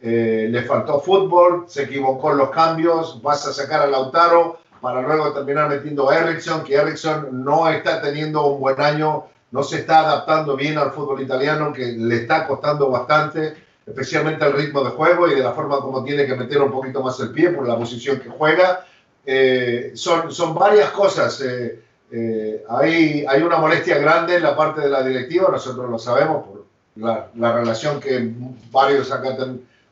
Eh, 0.00 0.46
le 0.50 0.62
faltó 0.62 1.00
fútbol, 1.00 1.64
se 1.66 1.84
equivocó 1.84 2.30
en 2.30 2.38
los 2.38 2.50
cambios, 2.50 3.20
vas 3.22 3.44
a 3.46 3.52
sacar 3.52 3.80
a 3.80 3.86
Lautaro 3.86 4.60
para 4.86 5.02
luego 5.02 5.32
terminar 5.32 5.68
metiendo 5.68 6.08
a 6.08 6.16
Ericsson, 6.16 6.62
que 6.62 6.76
Ericsson 6.76 7.44
no 7.44 7.68
está 7.68 8.00
teniendo 8.00 8.46
un 8.46 8.60
buen 8.60 8.80
año, 8.80 9.24
no 9.50 9.64
se 9.64 9.80
está 9.80 9.98
adaptando 9.98 10.54
bien 10.54 10.78
al 10.78 10.92
fútbol 10.92 11.20
italiano, 11.20 11.72
que 11.72 11.86
le 11.86 12.18
está 12.18 12.46
costando 12.46 12.88
bastante, 12.88 13.56
especialmente 13.84 14.44
al 14.44 14.52
ritmo 14.52 14.84
de 14.84 14.90
juego 14.90 15.26
y 15.26 15.34
de 15.34 15.42
la 15.42 15.50
forma 15.50 15.80
como 15.80 16.04
tiene 16.04 16.24
que 16.24 16.36
meter 16.36 16.62
un 16.62 16.70
poquito 16.70 17.02
más 17.02 17.18
el 17.18 17.32
pie 17.32 17.50
por 17.50 17.66
la 17.66 17.76
posición 17.76 18.20
que 18.20 18.28
juega. 18.28 18.86
Eh, 19.24 19.90
son, 19.96 20.30
son 20.30 20.54
varias 20.54 20.90
cosas. 20.90 21.40
eh, 21.40 21.82
eh, 22.12 22.64
hay, 22.68 23.24
hay 23.28 23.42
una 23.42 23.56
molestia 23.56 23.98
grande 23.98 24.36
en 24.36 24.44
la 24.44 24.56
parte 24.56 24.82
de 24.82 24.88
la 24.88 25.02
directiva, 25.02 25.48
nosotros 25.50 25.90
lo 25.90 25.98
sabemos 25.98 26.46
por 26.46 26.64
la, 26.94 27.26
la 27.34 27.52
relación 27.52 27.98
que 27.98 28.30
varios 28.70 29.10
acá 29.10 29.36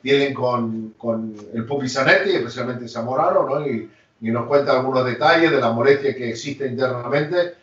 tienen 0.00 0.32
con, 0.32 0.94
con 0.96 1.34
el 1.52 1.66
Pupi 1.66 1.88
Zanetti, 1.88 2.30
especialmente 2.30 2.86
Zamorano, 2.86 3.42
¿no? 3.48 3.66
y, 3.66 3.90
y 4.21 4.30
nos 4.30 4.47
cuenta 4.47 4.73
algunos 4.73 5.04
detalles 5.04 5.50
de 5.50 5.61
la 5.61 5.71
molestia 5.71 6.14
que 6.14 6.30
existe 6.30 6.66
internamente, 6.66 7.54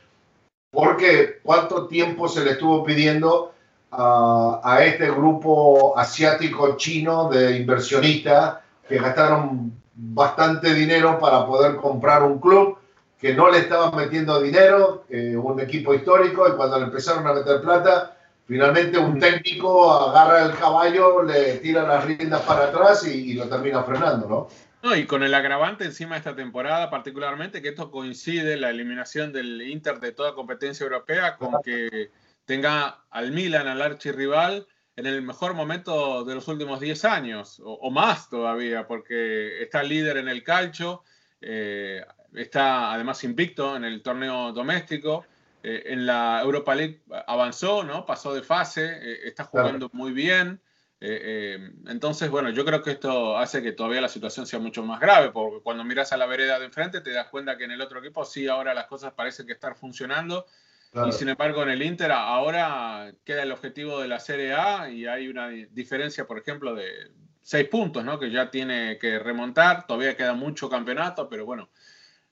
porque 0.72 1.40
cuánto 1.44 1.88
tiempo 1.88 2.28
se 2.28 2.44
le 2.44 2.52
estuvo 2.52 2.84
pidiendo 2.84 3.54
a, 3.92 4.80
este 4.84 5.10
grupo 5.12 5.98
asiático 5.98 6.78
chino 6.78 7.30
de 7.30 7.58
inversionistas 7.58 8.60
que 8.88 8.98
gastaron 8.98 9.74
bastante 9.94 10.74
dinero 10.74 11.20
para 11.20 11.46
poder 11.46 11.76
comprar 11.76 12.24
un 12.24 12.40
club 12.40 12.78
que 13.20 13.34
no 13.34 13.50
le 13.50 13.60
estaban 13.60 13.96
metiendo 13.96 14.42
dinero, 14.42 15.04
eh, 15.10 15.36
un 15.36 15.60
equipo 15.60 15.94
histórico, 15.94 16.48
y 16.48 16.54
cuando 16.54 16.80
le 16.80 16.86
empezaron 16.86 17.28
a 17.28 17.34
meter 17.34 17.62
plata, 17.62 18.18
finalmente 18.48 18.98
un 18.98 19.20
técnico 19.20 19.92
agarra 19.94 20.46
el 20.46 20.54
caballo, 20.54 21.22
le 21.22 21.58
tira 21.58 21.84
las 21.84 22.04
riendas 22.04 22.42
para 22.42 22.66
atrás 22.66 23.06
y, 23.06 23.32
y 23.32 23.34
lo 23.34 23.48
termina 23.48 23.84
frenando, 23.84 24.28
¿no? 24.28 24.48
No, 24.84 24.96
y 24.96 25.06
con 25.06 25.24
el 25.24 25.34
agravante 25.34 25.86
encima 25.86 26.16
de 26.16 26.20
esta 26.20 26.36
temporada, 26.36 26.90
particularmente, 26.90 27.62
que 27.62 27.70
esto 27.70 27.92
coincide 27.92 28.58
la 28.58 28.70
eliminación 28.70 29.32
del 29.32 29.62
Inter 29.62 30.00
de 30.00 30.12
toda 30.12 30.34
competencia 30.34 30.84
europea 30.84 31.38
con 31.38 31.62
que 31.62 32.10
tenga 32.46 33.04
al 33.12 33.32
Milan, 33.32 33.68
al 33.68 33.82
archirrival, 33.82 34.68
en 34.96 35.06
el 35.06 35.22
mejor 35.22 35.54
momento 35.54 36.26
de 36.26 36.36
los 36.36 36.48
últimos 36.48 36.80
10 36.80 37.06
años, 37.06 37.60
o, 37.60 37.74
o 37.74 37.92
más 37.92 38.30
todavía, 38.30 38.88
porque 38.88 39.62
está 39.62 39.84
líder 39.84 40.18
en 40.18 40.28
el 40.28 40.44
calcio, 40.44 41.04
eh, 41.42 42.06
está 42.34 42.94
además 42.94 43.24
invicto 43.24 43.76
en 43.76 43.84
el 43.84 44.02
torneo 44.02 44.52
doméstico, 44.52 45.26
eh, 45.64 45.84
en 45.88 46.06
la 46.06 46.42
Europa 46.44 46.74
League 46.76 47.02
avanzó, 47.28 47.84
¿no? 47.84 48.06
Pasó 48.06 48.34
de 48.34 48.42
fase, 48.42 48.98
eh, 49.02 49.20
está 49.26 49.46
jugando 49.46 49.90
muy 49.94 50.12
bien. 50.12 50.60
Eh, 51.04 51.58
eh, 51.60 51.72
entonces, 51.88 52.30
bueno, 52.30 52.52
yo 52.52 52.64
creo 52.64 52.84
que 52.84 52.92
esto 52.92 53.36
hace 53.38 53.64
que 53.64 53.72
todavía 53.72 54.02
la 54.02 54.08
situación 54.08 54.46
sea 54.46 54.60
mucho 54.60 54.84
más 54.84 55.00
grave, 55.00 55.32
porque 55.32 55.62
cuando 55.64 55.84
miras 55.84 56.14
a 56.14 56.18
la 56.18 56.28
vereda 56.28 56.60
de 56.60 56.66
enfrente 56.66 57.02
te 57.02 57.12
das 57.12 57.28
cuenta 57.30 57.58
que 57.58 57.64
en 57.64 57.72
el 57.72 57.82
otro 57.82 58.00
equipo 58.00 58.24
sí 58.24 58.48
ahora 58.48 58.76
las 58.76 58.86
cosas 58.86 59.14
parecen 59.14 59.48
que 59.48 59.54
están 59.54 59.76
funcionando 59.76 60.46
Claro. 60.92 61.08
y 61.08 61.14
sin 61.14 61.30
embargo 61.30 61.64
en 61.64 61.70
el 61.70 61.82
Inter 61.82 62.12
ahora 62.12 63.14
queda 63.24 63.44
el 63.44 63.52
objetivo 63.54 64.02
de 64.02 64.10
la 64.10 64.20
Serie 64.20 64.54
A 64.54 64.90
y 64.90 65.06
hay 65.08 65.28
una 65.30 65.48
di- 65.48 65.66
diferencia, 65.72 66.28
por 66.28 66.38
ejemplo, 66.38 66.76
de 66.76 67.12
seis 67.42 67.68
puntos, 67.70 68.04
¿no? 68.04 68.20
Que 68.20 68.30
ya 68.30 68.52
tiene 68.52 68.98
que 69.00 69.18
remontar, 69.18 69.88
todavía 69.88 70.16
queda 70.18 70.34
mucho 70.34 70.70
campeonato, 70.70 71.30
pero 71.30 71.46
bueno, 71.46 71.70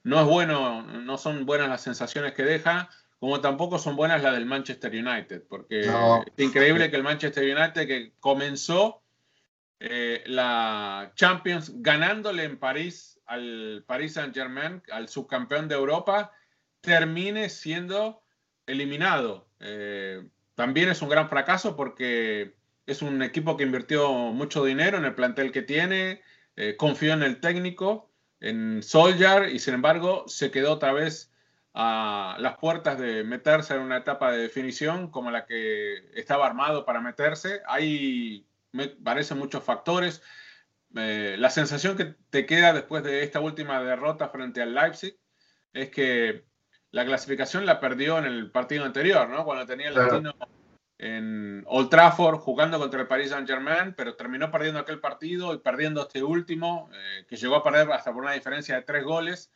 no 0.03 0.19
es 0.19 0.25
bueno, 0.27 0.83
no 0.83 1.17
son 1.17 1.45
buenas 1.45 1.69
las 1.69 1.81
sensaciones 1.81 2.33
que 2.33 2.43
deja, 2.43 2.89
como 3.19 3.41
tampoco 3.41 3.77
son 3.77 3.95
buenas 3.95 4.23
las 4.23 4.33
del 4.33 4.45
Manchester 4.45 4.91
United, 4.91 5.43
porque 5.47 5.85
No. 5.85 6.23
es 6.23 6.45
increíble 6.45 6.89
que 6.89 6.95
el 6.95 7.03
Manchester 7.03 7.43
United 7.43 7.85
que 7.87 8.13
comenzó 8.19 9.03
eh, 9.81 10.23
la 10.25 11.11
Champions 11.15 11.71
ganándole 11.81 12.43
en 12.43 12.57
París 12.57 13.19
al 13.25 13.83
Paris 13.85 14.13
Saint 14.13 14.33
Germain, 14.33 14.81
al 14.91 15.07
subcampeón 15.07 15.67
de 15.67 15.75
Europa, 15.75 16.31
termine 16.81 17.49
siendo 17.49 18.23
eliminado. 18.65 19.47
Eh, 19.59 20.27
también 20.55 20.89
es 20.89 21.01
un 21.01 21.09
gran 21.09 21.29
fracaso 21.29 21.75
porque 21.75 22.55
es 22.85 23.01
un 23.01 23.21
equipo 23.21 23.55
que 23.55 23.63
invirtió 23.63 24.11
mucho 24.11 24.65
dinero 24.65 24.97
en 24.97 25.05
el 25.05 25.13
plantel 25.13 25.51
que 25.51 25.61
tiene, 25.61 26.21
eh, 26.55 26.75
confió 26.75 27.13
en 27.13 27.23
el 27.23 27.39
técnico, 27.39 28.11
en 28.39 28.81
Solskjaer, 28.81 29.49
y 29.53 29.59
sin 29.59 29.75
embargo 29.75 30.25
se 30.27 30.49
quedó 30.49 30.73
otra 30.73 30.91
vez 30.91 31.28
a 31.81 32.35
las 32.39 32.57
puertas 32.57 32.99
de 32.99 33.23
meterse 33.23 33.73
en 33.73 33.79
una 33.79 33.95
etapa 33.95 34.33
de 34.33 34.39
definición 34.39 35.09
como 35.09 35.31
la 35.31 35.45
que 35.45 36.09
estaba 36.13 36.45
armado 36.45 36.83
para 36.83 36.99
meterse. 36.99 37.61
Hay, 37.67 38.45
me 38.73 38.89
parecen 38.89 39.37
muchos 39.37 39.63
factores. 39.63 40.21
Eh, 40.93 41.37
la 41.39 41.49
sensación 41.49 41.95
que 41.95 42.15
te 42.29 42.45
queda 42.45 42.73
después 42.73 43.01
de 43.03 43.23
esta 43.23 43.39
última 43.39 43.81
derrota 43.81 44.27
frente 44.27 44.61
al 44.61 44.75
Leipzig 44.75 45.17
es 45.71 45.89
que 45.89 46.43
la 46.91 47.05
clasificación 47.05 47.65
la 47.65 47.79
perdió 47.79 48.17
en 48.17 48.25
el 48.25 48.51
partido 48.51 48.83
anterior, 48.83 49.29
¿no? 49.29 49.45
Cuando 49.45 49.65
tenía 49.65 49.87
el 49.87 49.93
Claro. 49.93 50.19
destino 50.19 50.35
en 50.97 51.63
Old 51.65 51.89
Trafford 51.89 52.39
jugando 52.39 52.77
contra 52.77 52.99
el 52.99 53.07
Paris 53.07 53.29
Saint 53.29 53.47
Germain, 53.47 53.93
pero 53.95 54.15
terminó 54.15 54.51
perdiendo 54.51 54.81
aquel 54.81 54.99
partido 54.99 55.53
y 55.53 55.59
perdiendo 55.59 56.01
este 56.01 56.23
último, 56.23 56.89
eh, 56.93 57.25
que 57.25 57.37
llegó 57.37 57.55
a 57.55 57.63
perder 57.63 57.89
hasta 57.93 58.11
por 58.11 58.21
una 58.23 58.33
diferencia 58.33 58.75
de 58.75 58.81
tres 58.81 59.05
goles. 59.05 59.49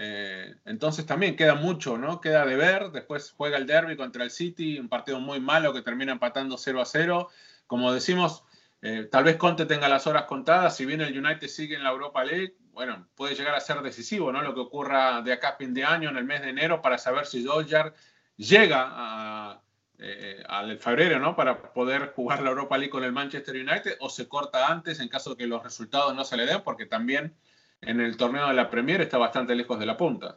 Eh, 0.00 0.54
entonces 0.64 1.06
también 1.06 1.34
queda 1.34 1.56
mucho, 1.56 1.98
¿no? 1.98 2.20
Queda 2.20 2.46
de 2.46 2.54
ver. 2.54 2.92
Después 2.92 3.34
juega 3.36 3.58
el 3.58 3.66
derby 3.66 3.96
contra 3.96 4.22
el 4.22 4.30
City, 4.30 4.78
un 4.78 4.88
partido 4.88 5.18
muy 5.18 5.40
malo 5.40 5.72
que 5.72 5.82
termina 5.82 6.12
empatando 6.12 6.56
0 6.56 6.80
a 6.80 6.84
0. 6.84 7.28
Como 7.66 7.92
decimos, 7.92 8.44
eh, 8.80 9.08
tal 9.10 9.24
vez 9.24 9.36
Conte 9.36 9.66
tenga 9.66 9.88
las 9.88 10.06
horas 10.06 10.26
contadas. 10.26 10.76
Si 10.76 10.86
bien 10.86 11.00
el 11.00 11.18
United 11.18 11.48
sigue 11.48 11.74
en 11.74 11.82
la 11.82 11.90
Europa 11.90 12.24
League, 12.24 12.54
bueno, 12.70 13.08
puede 13.16 13.34
llegar 13.34 13.56
a 13.56 13.60
ser 13.60 13.82
decisivo, 13.82 14.30
¿no? 14.30 14.40
Lo 14.40 14.54
que 14.54 14.60
ocurra 14.60 15.20
de 15.20 15.32
acá 15.32 15.48
a 15.48 15.56
fin 15.56 15.74
de 15.74 15.82
año, 15.82 16.10
en 16.10 16.16
el 16.16 16.24
mes 16.24 16.42
de 16.42 16.50
enero, 16.50 16.80
para 16.80 16.96
saber 16.96 17.26
si 17.26 17.42
Solskjaer 17.42 17.92
llega 18.36 19.60
eh, 19.98 20.44
al 20.48 20.78
febrero, 20.78 21.18
¿no? 21.18 21.34
Para 21.34 21.72
poder 21.72 22.12
jugar 22.14 22.40
la 22.42 22.50
Europa 22.50 22.78
League 22.78 22.92
con 22.92 23.02
el 23.02 23.10
Manchester 23.10 23.56
United 23.56 23.96
o 23.98 24.08
se 24.08 24.28
corta 24.28 24.68
antes 24.68 25.00
en 25.00 25.08
caso 25.08 25.30
de 25.30 25.38
que 25.38 25.48
los 25.48 25.60
resultados 25.60 26.14
no 26.14 26.24
se 26.24 26.36
le 26.36 26.46
den, 26.46 26.62
porque 26.62 26.86
también 26.86 27.34
en 27.82 28.00
el 28.00 28.16
torneo 28.16 28.48
de 28.48 28.54
la 28.54 28.70
Premier 28.70 29.00
está 29.00 29.18
bastante 29.18 29.54
lejos 29.54 29.78
de 29.78 29.86
la 29.86 29.96
punta. 29.96 30.36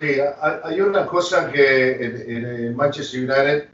Sí, 0.00 0.16
hay 0.62 0.80
una 0.80 1.06
cosa 1.06 1.50
que 1.52 1.92
en, 1.92 2.46
en 2.46 2.76
Manchester 2.76 3.20
United, 3.20 3.68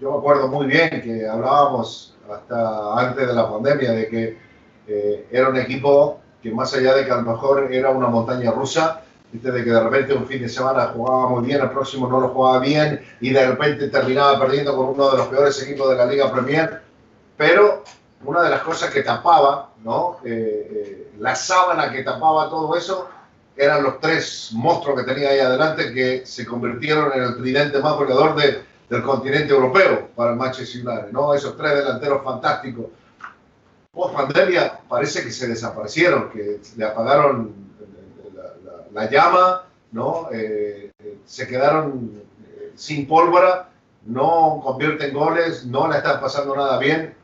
yo 0.00 0.10
me 0.12 0.18
acuerdo 0.18 0.48
muy 0.48 0.66
bien 0.66 1.00
que 1.00 1.28
hablábamos 1.28 2.16
hasta 2.28 2.98
antes 2.98 3.26
de 3.26 3.34
la 3.34 3.48
pandemia 3.48 3.92
de 3.92 4.08
que 4.08 4.38
eh, 4.88 5.26
era 5.30 5.48
un 5.48 5.56
equipo 5.56 6.20
que 6.42 6.50
más 6.50 6.74
allá 6.74 6.94
de 6.94 7.04
que 7.04 7.10
a 7.10 7.16
lo 7.16 7.22
mejor 7.22 7.72
era 7.72 7.90
una 7.90 8.08
montaña 8.08 8.50
rusa, 8.50 9.02
de 9.32 9.64
que 9.64 9.70
de 9.70 9.80
repente 9.80 10.14
un 10.14 10.26
fin 10.26 10.42
de 10.42 10.48
semana 10.48 10.86
jugaba 10.88 11.28
muy 11.28 11.46
bien, 11.46 11.60
el 11.60 11.70
próximo 11.70 12.08
no 12.08 12.20
lo 12.20 12.30
jugaba 12.30 12.58
bien 12.58 13.00
y 13.20 13.30
de 13.30 13.46
repente 13.46 13.88
terminaba 13.88 14.40
perdiendo 14.40 14.76
con 14.76 14.88
uno 14.88 15.10
de 15.12 15.18
los 15.18 15.28
peores 15.28 15.62
equipos 15.62 15.90
de 15.90 15.96
la 15.96 16.06
Liga 16.06 16.32
Premier. 16.32 16.82
Pero 17.36 17.84
una 18.24 18.42
de 18.42 18.50
las 18.50 18.62
cosas 18.62 18.90
que 18.90 19.02
tapaba, 19.02 19.70
¿no? 19.82 20.18
Eh, 20.24 20.68
eh, 20.70 21.12
la 21.18 21.34
sábana 21.34 21.90
que 21.90 22.02
tapaba 22.02 22.48
todo 22.48 22.76
eso, 22.76 23.08
eran 23.56 23.82
los 23.82 24.00
tres 24.00 24.50
monstruos 24.52 25.00
que 25.00 25.12
tenía 25.12 25.30
ahí 25.30 25.38
adelante 25.38 25.92
que 25.92 26.24
se 26.24 26.46
convirtieron 26.46 27.12
en 27.14 27.22
el 27.22 27.36
tridente 27.36 27.78
más 27.80 27.94
goleador 27.94 28.34
de, 28.34 28.62
del 28.88 29.02
continente 29.02 29.52
europeo 29.52 30.08
para 30.16 30.30
el 30.30 30.36
Manchester 30.36 30.86
United, 30.86 31.12
¿no? 31.12 31.34
Esos 31.34 31.56
tres 31.56 31.74
delanteros 31.74 32.22
fantásticos. 32.24 32.86
Post 33.92 34.14
pandemia 34.14 34.80
parece 34.88 35.22
que 35.22 35.30
se 35.30 35.48
desaparecieron, 35.48 36.30
que 36.30 36.60
le 36.76 36.84
apagaron 36.84 37.54
la, 38.92 39.10
llama, 39.10 39.64
¿no? 39.92 40.28
Eh, 40.32 40.90
se 41.24 41.46
quedaron 41.46 42.22
eh, 42.44 42.72
sin 42.74 43.06
pólvora, 43.06 43.68
no 44.06 44.60
convierten 44.64 45.12
goles, 45.12 45.66
no 45.66 45.88
le 45.88 45.98
están 45.98 46.20
pasando 46.20 46.56
nada 46.56 46.78
bien. 46.78 47.14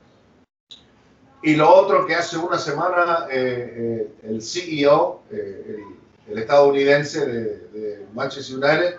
Y 1.42 1.54
lo 1.54 1.72
otro 1.72 2.06
que 2.06 2.14
hace 2.14 2.38
una 2.38 2.58
semana 2.58 3.26
eh, 3.30 4.08
el 4.22 4.42
CEO, 4.42 5.22
el, 5.30 5.84
el, 6.28 6.38
estadounidense 6.38 7.26
de, 7.26 7.44
de 7.68 8.06
Manchester 8.14 8.56
United, 8.56 8.96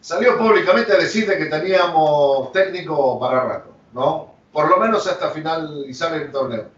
salió 0.00 0.38
públicamente 0.38 0.92
a 0.92 0.96
decir 0.96 1.26
que 1.26 1.46
teníamos 1.46 2.52
técnico 2.52 3.18
para 3.20 3.44
rato, 3.44 3.70
¿no? 3.92 4.34
Por 4.52 4.70
lo 4.70 4.78
menos 4.78 5.06
hasta 5.06 5.30
finalizar 5.30 6.14
el 6.14 6.30
torneo. 6.32 6.68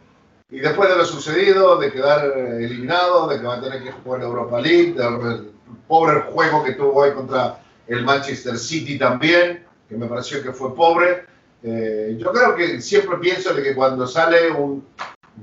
Y 0.51 0.61
después 0.61 0.89
de 0.89 0.97
lo 0.97 1.05
sucedido, 1.05 1.77
de 1.77 1.93
quedar 1.93 2.25
eliminado, 2.25 3.29
de 3.29 3.39
que 3.39 3.47
va 3.47 3.57
a 3.57 3.61
tener 3.61 3.83
que 3.83 3.93
jugar 3.93 4.23
Europa 4.23 4.61
League, 4.61 4.95
del 4.95 5.53
pobre 5.87 6.23
juego 6.33 6.65
que 6.65 6.73
tuvo 6.73 7.03
hoy 7.03 7.13
contra 7.13 7.61
el 7.87 8.03
Manchester 8.03 8.59
City 8.59 8.99
también, 8.99 9.67
que 9.89 9.97
me 9.97 10.07
pareció 10.07 10.43
que 10.43 10.53
fue 10.53 10.75
pobre. 10.75 11.27
Eh, 11.63 12.17
yo 12.19 12.33
creo 12.33 12.55
que 12.55 12.81
siempre 12.81 13.17
pienso 13.19 13.53
de 13.53 13.63
que 13.63 13.75
cuando 13.75 14.07
sale 14.07 14.51
un 14.51 14.85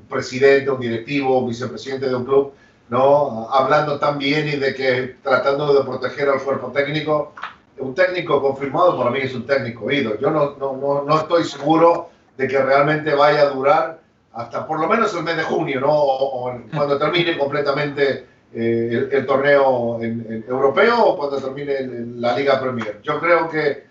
presidente, 0.09 0.69
un 0.69 0.79
directivo, 0.79 1.39
un 1.39 1.49
vicepresidente 1.49 2.07
de 2.07 2.15
un 2.15 2.25
club, 2.25 2.53
¿no? 2.89 3.49
hablando 3.51 3.99
tan 3.99 4.17
bien 4.17 4.47
y 4.47 4.55
de 4.57 4.73
que 4.73 5.15
tratando 5.21 5.73
de 5.73 5.83
proteger 5.83 6.29
al 6.29 6.41
cuerpo 6.41 6.71
técnico, 6.71 7.33
un 7.79 7.93
técnico 7.93 8.41
confirmado 8.41 8.97
para 8.97 9.09
mí 9.09 9.19
es 9.21 9.35
un 9.35 9.45
técnico 9.45 9.85
oído. 9.85 10.17
Yo 10.19 10.31
no, 10.31 10.55
no, 10.57 11.03
no, 11.03 11.17
estoy 11.17 11.43
seguro 11.43 12.09
de 12.37 12.47
que 12.47 12.61
realmente 12.61 13.13
vaya 13.13 13.41
a 13.41 13.49
durar 13.49 13.99
hasta 14.33 14.65
por 14.67 14.79
lo 14.79 14.87
menos 14.87 15.13
el 15.15 15.23
mes 15.23 15.37
de 15.37 15.43
junio, 15.43 15.81
¿no? 15.81 15.91
O, 15.91 16.61
cuando 16.75 16.97
termine 16.97 17.37
completamente 17.37 18.25
eh, 18.53 19.09
el, 19.11 19.25
torneo 19.25 19.99
europeo 20.01 21.03
o 21.03 21.17
cuando 21.17 21.37
termine 21.41 21.75
la 22.17 22.37
Liga 22.37 22.59
Premier. 22.59 23.01
Yo 23.01 23.19
creo 23.19 23.49
que 23.49 23.84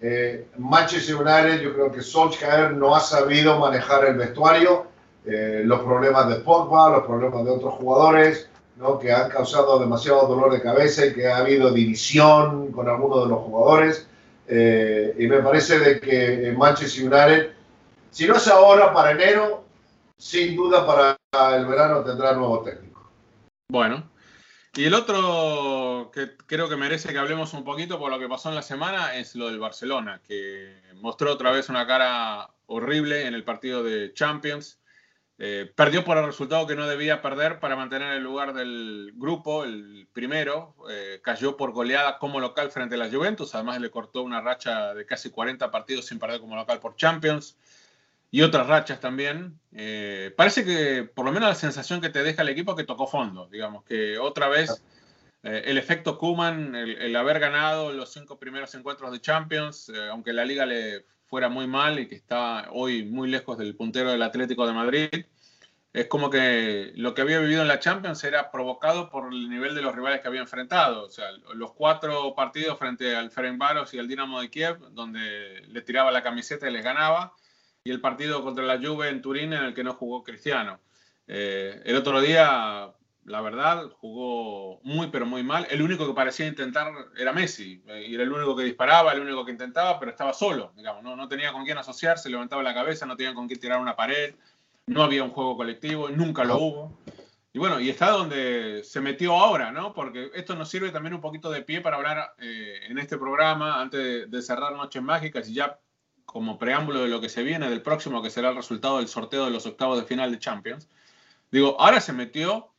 eh, 0.00 0.46
Manchester 0.58 1.16
United, 1.16 1.60
yo 1.60 1.74
creo 1.74 1.90
que 1.90 2.02
Solskjaer 2.02 2.72
no 2.74 2.94
ha 2.94 3.00
sabido 3.00 3.58
manejar 3.58 4.04
el 4.04 4.16
vestuario, 4.16 4.86
eh, 5.24 5.62
los 5.64 5.80
problemas 5.80 6.28
de 6.28 6.36
Pogba, 6.36 6.90
los 6.90 7.04
problemas 7.04 7.44
de 7.44 7.50
otros 7.50 7.74
jugadores, 7.74 8.48
¿no? 8.76 8.98
que 8.98 9.12
han 9.12 9.28
causado 9.28 9.78
demasiado 9.78 10.26
dolor 10.26 10.52
de 10.52 10.62
cabeza 10.62 11.04
y 11.04 11.12
que 11.12 11.26
ha 11.26 11.38
habido 11.38 11.72
división 11.72 12.70
con 12.70 12.88
algunos 12.88 13.24
de 13.24 13.28
los 13.28 13.40
jugadores. 13.40 14.06
Eh, 14.46 15.14
y 15.18 15.26
me 15.26 15.38
parece 15.40 15.78
de 15.78 16.00
que 16.00 16.54
Manchester 16.56 17.04
United, 17.04 17.50
si 18.10 18.26
no 18.26 18.36
es 18.36 18.46
ahora, 18.48 18.92
para 18.92 19.10
enero, 19.10 19.64
sin 20.16 20.56
duda 20.56 20.86
para 20.86 21.18
el 21.56 21.66
verano 21.66 22.02
tendrá 22.02 22.32
nuevo 22.32 22.60
técnico. 22.62 23.10
Bueno, 23.70 24.04
y 24.78 24.84
el 24.84 24.94
otro 24.94 26.12
que 26.14 26.36
creo 26.46 26.68
que 26.68 26.76
merece 26.76 27.12
que 27.12 27.18
hablemos 27.18 27.52
un 27.52 27.64
poquito 27.64 27.98
por 27.98 28.12
lo 28.12 28.18
que 28.20 28.28
pasó 28.28 28.48
en 28.48 28.54
la 28.54 28.62
semana 28.62 29.16
es 29.16 29.34
lo 29.34 29.48
del 29.48 29.58
Barcelona, 29.58 30.20
que 30.24 30.72
mostró 30.94 31.32
otra 31.32 31.50
vez 31.50 31.68
una 31.68 31.84
cara 31.84 32.48
horrible 32.66 33.26
en 33.26 33.34
el 33.34 33.42
partido 33.42 33.82
de 33.82 34.14
Champions. 34.14 34.78
Eh, 35.36 35.68
perdió 35.74 36.04
por 36.04 36.16
el 36.16 36.26
resultado 36.26 36.64
que 36.68 36.76
no 36.76 36.86
debía 36.86 37.20
perder 37.22 37.58
para 37.58 37.74
mantener 37.74 38.12
el 38.12 38.22
lugar 38.22 38.54
del 38.54 39.14
grupo, 39.16 39.64
el 39.64 40.06
primero. 40.12 40.76
Eh, 40.88 41.18
cayó 41.24 41.56
por 41.56 41.72
goleada 41.72 42.18
como 42.18 42.38
local 42.38 42.70
frente 42.70 42.94
a 42.94 42.98
la 42.98 43.10
Juventus. 43.10 43.56
Además, 43.56 43.80
le 43.80 43.90
cortó 43.90 44.22
una 44.22 44.40
racha 44.40 44.94
de 44.94 45.04
casi 45.04 45.30
40 45.30 45.72
partidos 45.72 46.06
sin 46.06 46.20
perder 46.20 46.38
como 46.38 46.54
local 46.54 46.78
por 46.78 46.94
Champions 46.94 47.56
y 48.30 48.42
otras 48.42 48.66
rachas 48.66 49.00
también. 49.00 49.58
Eh, 49.72 50.32
parece 50.36 50.64
que, 50.64 51.04
por 51.04 51.24
lo 51.24 51.32
menos, 51.32 51.48
la 51.48 51.54
sensación 51.54 52.00
que 52.00 52.10
te 52.10 52.22
deja 52.22 52.42
el 52.42 52.48
equipo 52.48 52.76
que 52.76 52.84
tocó 52.84 53.06
fondo. 53.06 53.48
Digamos 53.48 53.84
que 53.84 54.18
otra 54.18 54.48
vez 54.48 54.82
el 55.42 55.78
efecto 55.78 56.18
Kuman, 56.18 56.74
el, 56.74 57.00
el, 57.00 57.16
haber 57.16 57.38
ganado 57.38 57.92
los 57.92 58.12
cinco 58.12 58.38
primeros 58.38 58.74
encuentros 58.74 59.12
de 59.12 59.20
Champions, 59.20 59.90
aunque 60.10 60.32
la 60.32 60.44
liga 60.44 60.66
le 60.66 61.06
fuera 61.28 61.48
muy 61.48 61.66
mal 61.66 61.98
y 61.98 62.08
que 62.08 62.14
está 62.14 62.68
hoy 62.72 63.04
muy 63.04 63.28
lejos 63.28 63.58
del 63.58 63.76
puntero 63.76 64.10
del 64.10 64.22
Atlético 64.22 64.66
de 64.66 64.72
Madrid. 64.72 65.26
Es 65.92 66.06
como 66.06 66.30
que 66.30 66.92
lo 66.96 67.14
que 67.14 67.22
había 67.22 67.38
vivido 67.38 67.62
en 67.62 67.68
la 67.68 67.78
Champions 67.78 68.22
era 68.24 68.50
provocado 68.50 69.10
por 69.10 69.32
el 69.32 69.48
nivel 69.48 69.74
de 69.74 69.82
los 69.82 69.94
rivales 69.94 70.20
que 70.20 70.28
había 70.28 70.40
enfrentado. 70.40 71.04
O 71.04 71.10
sea, 71.10 71.26
los 71.54 71.72
cuatro 71.72 72.34
partidos 72.34 72.78
frente 72.78 73.16
al 73.16 73.30
Ferencváros 73.30 73.92
y 73.94 73.98
al 73.98 74.08
Dinamo 74.08 74.40
de 74.40 74.50
Kiev, 74.50 74.78
donde 74.92 75.62
le 75.66 75.82
tiraba 75.82 76.10
la 76.10 76.22
camiseta 76.22 76.68
y 76.68 76.72
les 76.72 76.84
ganaba, 76.84 77.34
y 77.88 77.90
el 77.90 78.02
partido 78.02 78.44
contra 78.44 78.64
la 78.64 78.76
Juve 78.76 79.08
en 79.08 79.22
Turín 79.22 79.54
en 79.54 79.64
el 79.64 79.72
que 79.72 79.82
no 79.82 79.94
jugó 79.94 80.22
Cristiano. 80.22 80.78
Eh, 81.26 81.80
el 81.86 81.96
otro 81.96 82.20
día, 82.20 82.92
la 83.24 83.40
verdad, 83.40 83.88
jugó 83.98 84.78
muy 84.82 85.06
pero 85.06 85.24
muy 85.24 85.42
mal. 85.42 85.66
El 85.70 85.80
único 85.80 86.06
que 86.06 86.12
parecía 86.12 86.46
intentar 86.46 86.92
era 87.16 87.32
Messi. 87.32 87.82
Y 88.06 88.14
era 88.14 88.24
el 88.24 88.30
único 88.30 88.54
que 88.54 88.64
disparaba, 88.64 89.14
el 89.14 89.22
único 89.22 89.42
que 89.42 89.52
intentaba, 89.52 89.98
pero 89.98 90.10
estaba 90.10 90.34
solo. 90.34 90.74
Digamos, 90.76 91.02
no, 91.02 91.16
no 91.16 91.28
tenía 91.28 91.50
con 91.50 91.64
quién 91.64 91.78
asociarse, 91.78 92.28
levantaba 92.28 92.62
la 92.62 92.74
cabeza, 92.74 93.06
no 93.06 93.16
tenía 93.16 93.32
con 93.32 93.48
quién 93.48 93.58
tirar 93.58 93.80
una 93.80 93.96
pared, 93.96 94.34
no 94.84 95.02
había 95.02 95.24
un 95.24 95.30
juego 95.30 95.56
colectivo, 95.56 96.10
nunca 96.10 96.44
lo 96.44 96.58
hubo. 96.58 96.98
Y 97.54 97.58
bueno, 97.58 97.80
y 97.80 97.88
está 97.88 98.10
donde 98.10 98.82
se 98.84 99.00
metió 99.00 99.32
ahora, 99.32 99.72
¿no? 99.72 99.94
Porque 99.94 100.30
esto 100.34 100.54
nos 100.54 100.68
sirve 100.68 100.90
también 100.90 101.14
un 101.14 101.22
poquito 101.22 101.50
de 101.50 101.62
pie 101.62 101.80
para 101.80 101.96
hablar 101.96 102.34
eh, 102.38 102.80
en 102.86 102.98
este 102.98 103.16
programa, 103.16 103.80
antes 103.80 104.30
de, 104.30 104.42
cerrar 104.42 104.74
Noches 104.74 105.02
Mágicas 105.02 105.48
y 105.48 105.54
ya 105.54 105.78
como 106.28 106.58
preámbulo 106.58 107.00
de 107.00 107.08
lo 107.08 107.22
que 107.22 107.30
se 107.30 107.42
viene, 107.42 107.70
del 107.70 107.80
próximo, 107.80 108.20
que 108.20 108.28
será 108.28 108.50
el 108.50 108.56
resultado 108.56 108.98
del 108.98 109.08
sorteo 109.08 109.46
de 109.46 109.50
los 109.50 109.64
octavos 109.64 109.98
de 109.98 110.04
final 110.04 110.30
de 110.30 110.38
Champions. 110.38 110.86
Digo, 111.50 111.80
ahora 111.80 112.02
se 112.02 112.12
metió 112.12 112.74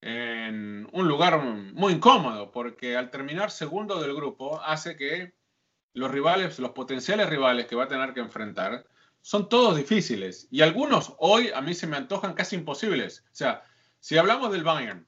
en 0.00 0.88
un 0.92 1.08
lugar 1.08 1.42
muy 1.42 1.94
incómodo, 1.94 2.52
porque 2.52 2.96
al 2.96 3.10
terminar 3.10 3.50
segundo 3.50 4.00
del 4.00 4.14
grupo 4.14 4.62
hace 4.62 4.96
que 4.96 5.34
los 5.92 6.08
rivales, 6.08 6.60
los 6.60 6.70
potenciales 6.70 7.28
rivales 7.28 7.66
que 7.66 7.74
va 7.74 7.84
a 7.84 7.88
tener 7.88 8.14
que 8.14 8.20
enfrentar, 8.20 8.86
son 9.22 9.48
todos 9.48 9.76
difíciles. 9.76 10.46
Y 10.52 10.62
algunos 10.62 11.14
hoy 11.18 11.50
a 11.52 11.60
mí 11.62 11.74
se 11.74 11.88
me 11.88 11.96
antojan 11.96 12.34
casi 12.34 12.54
imposibles. 12.54 13.24
O 13.26 13.34
sea, 13.34 13.64
si 13.98 14.16
hablamos 14.16 14.52
del 14.52 14.62
Bayern, 14.62 15.04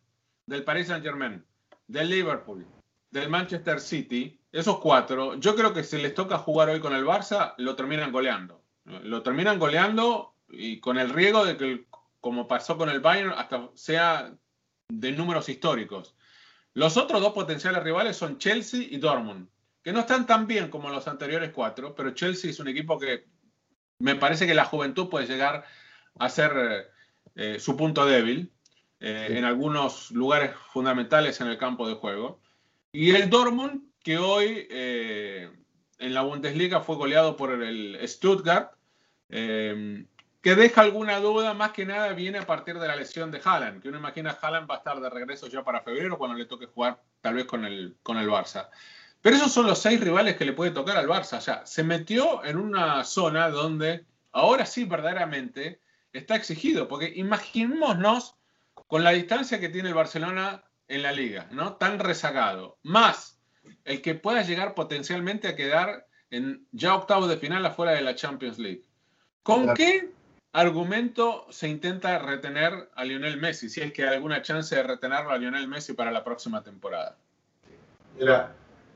del 0.46 0.64
Paris 0.64 0.88
Saint 0.88 1.04
Germain, 1.04 1.46
del 1.86 2.10
Liverpool, 2.10 2.66
del 3.12 3.28
Manchester 3.28 3.78
City, 3.78 4.40
esos 4.60 4.78
cuatro, 4.78 5.34
yo 5.34 5.54
creo 5.54 5.72
que 5.72 5.84
si 5.84 5.98
les 5.98 6.14
toca 6.14 6.38
jugar 6.38 6.70
hoy 6.70 6.80
con 6.80 6.94
el 6.94 7.04
Barça, 7.04 7.54
lo 7.58 7.76
terminan 7.76 8.12
goleando. 8.12 8.62
Lo 8.84 9.22
terminan 9.22 9.58
goleando 9.58 10.34
y 10.48 10.80
con 10.80 10.98
el 10.98 11.10
riesgo 11.10 11.44
de 11.44 11.56
que, 11.56 11.86
como 12.20 12.48
pasó 12.48 12.78
con 12.78 12.88
el 12.88 13.00
Bayern, 13.00 13.32
hasta 13.32 13.68
sea 13.74 14.32
de 14.88 15.12
números 15.12 15.48
históricos. 15.48 16.14
Los 16.72 16.96
otros 16.96 17.20
dos 17.20 17.32
potenciales 17.32 17.82
rivales 17.82 18.16
son 18.16 18.38
Chelsea 18.38 18.80
y 18.88 18.98
Dortmund, 18.98 19.48
que 19.82 19.92
no 19.92 20.00
están 20.00 20.26
tan 20.26 20.46
bien 20.46 20.68
como 20.68 20.90
los 20.90 21.08
anteriores 21.08 21.50
cuatro, 21.52 21.94
pero 21.94 22.12
Chelsea 22.12 22.50
es 22.50 22.60
un 22.60 22.68
equipo 22.68 22.98
que 22.98 23.26
me 23.98 24.14
parece 24.14 24.46
que 24.46 24.54
la 24.54 24.64
juventud 24.64 25.08
puede 25.08 25.26
llegar 25.26 25.64
a 26.18 26.28
ser 26.28 26.92
eh, 27.34 27.58
su 27.58 27.76
punto 27.76 28.06
débil 28.06 28.52
eh, 29.00 29.28
en 29.30 29.44
algunos 29.44 30.10
lugares 30.10 30.52
fundamentales 30.72 31.40
en 31.40 31.48
el 31.48 31.58
campo 31.58 31.88
de 31.88 31.94
juego. 31.94 32.40
Y 32.92 33.10
el 33.10 33.28
Dortmund, 33.28 33.82
que 34.06 34.18
hoy 34.18 34.68
eh, 34.70 35.50
en 35.98 36.14
la 36.14 36.20
Bundesliga 36.20 36.80
fue 36.80 36.94
goleado 36.94 37.36
por 37.36 37.50
el 37.60 37.98
Stuttgart, 38.06 38.70
que 39.28 40.54
deja 40.54 40.80
alguna 40.80 41.18
duda, 41.18 41.54
más 41.54 41.72
que 41.72 41.84
nada 41.84 42.12
viene 42.12 42.38
a 42.38 42.46
partir 42.46 42.78
de 42.78 42.86
la 42.86 42.94
lesión 42.94 43.32
de 43.32 43.40
Haaland, 43.44 43.82
que 43.82 43.88
uno 43.88 43.98
imagina 43.98 44.38
Haaland 44.40 44.70
va 44.70 44.76
a 44.76 44.78
estar 44.78 45.00
de 45.00 45.10
regreso 45.10 45.48
ya 45.48 45.64
para 45.64 45.80
febrero 45.80 46.18
cuando 46.18 46.36
le 46.36 46.44
toque 46.44 46.66
jugar 46.66 47.02
tal 47.20 47.34
vez 47.34 47.46
con 47.46 47.64
el, 47.64 47.96
con 48.04 48.16
el 48.18 48.28
Barça. 48.28 48.68
Pero 49.22 49.34
esos 49.34 49.50
son 49.50 49.66
los 49.66 49.80
seis 49.80 50.00
rivales 50.00 50.36
que 50.36 50.44
le 50.44 50.52
puede 50.52 50.70
tocar 50.70 50.96
al 50.96 51.08
Barça. 51.08 51.40
Sea, 51.40 51.66
se 51.66 51.82
metió 51.82 52.44
en 52.44 52.58
una 52.58 53.02
zona 53.02 53.50
donde 53.50 54.06
ahora 54.30 54.66
sí 54.66 54.84
verdaderamente 54.84 55.80
está 56.12 56.36
exigido, 56.36 56.86
porque 56.86 57.12
imaginémonos 57.16 58.36
con 58.86 59.02
la 59.02 59.10
distancia 59.10 59.58
que 59.58 59.68
tiene 59.68 59.88
el 59.88 59.96
Barcelona 59.96 60.62
en 60.86 61.02
la 61.02 61.10
liga, 61.10 61.48
¿no? 61.50 61.74
Tan 61.74 61.98
rezagado, 61.98 62.78
más 62.84 63.35
el 63.84 64.02
que 64.02 64.14
pueda 64.14 64.42
llegar 64.42 64.74
potencialmente 64.74 65.48
a 65.48 65.56
quedar 65.56 66.06
en 66.30 66.66
ya 66.72 66.94
octavo 66.94 67.26
de 67.26 67.36
final 67.36 67.64
afuera 67.64 67.92
de 67.92 68.00
la 68.02 68.14
Champions 68.14 68.58
League. 68.58 68.82
¿Con 69.42 69.74
qué 69.74 70.10
argumento 70.52 71.46
se 71.50 71.68
intenta 71.68 72.18
retener 72.18 72.90
a 72.94 73.04
Lionel 73.04 73.38
Messi, 73.38 73.68
si 73.68 73.80
es 73.80 73.92
que 73.92 74.02
hay 74.06 74.14
alguna 74.14 74.42
chance 74.42 74.74
de 74.74 74.82
retenerlo 74.82 75.30
a 75.30 75.38
Lionel 75.38 75.68
Messi 75.68 75.92
para 75.92 76.10
la 76.10 76.24
próxima 76.24 76.62
temporada? 76.62 77.16
Mira, 78.18 78.54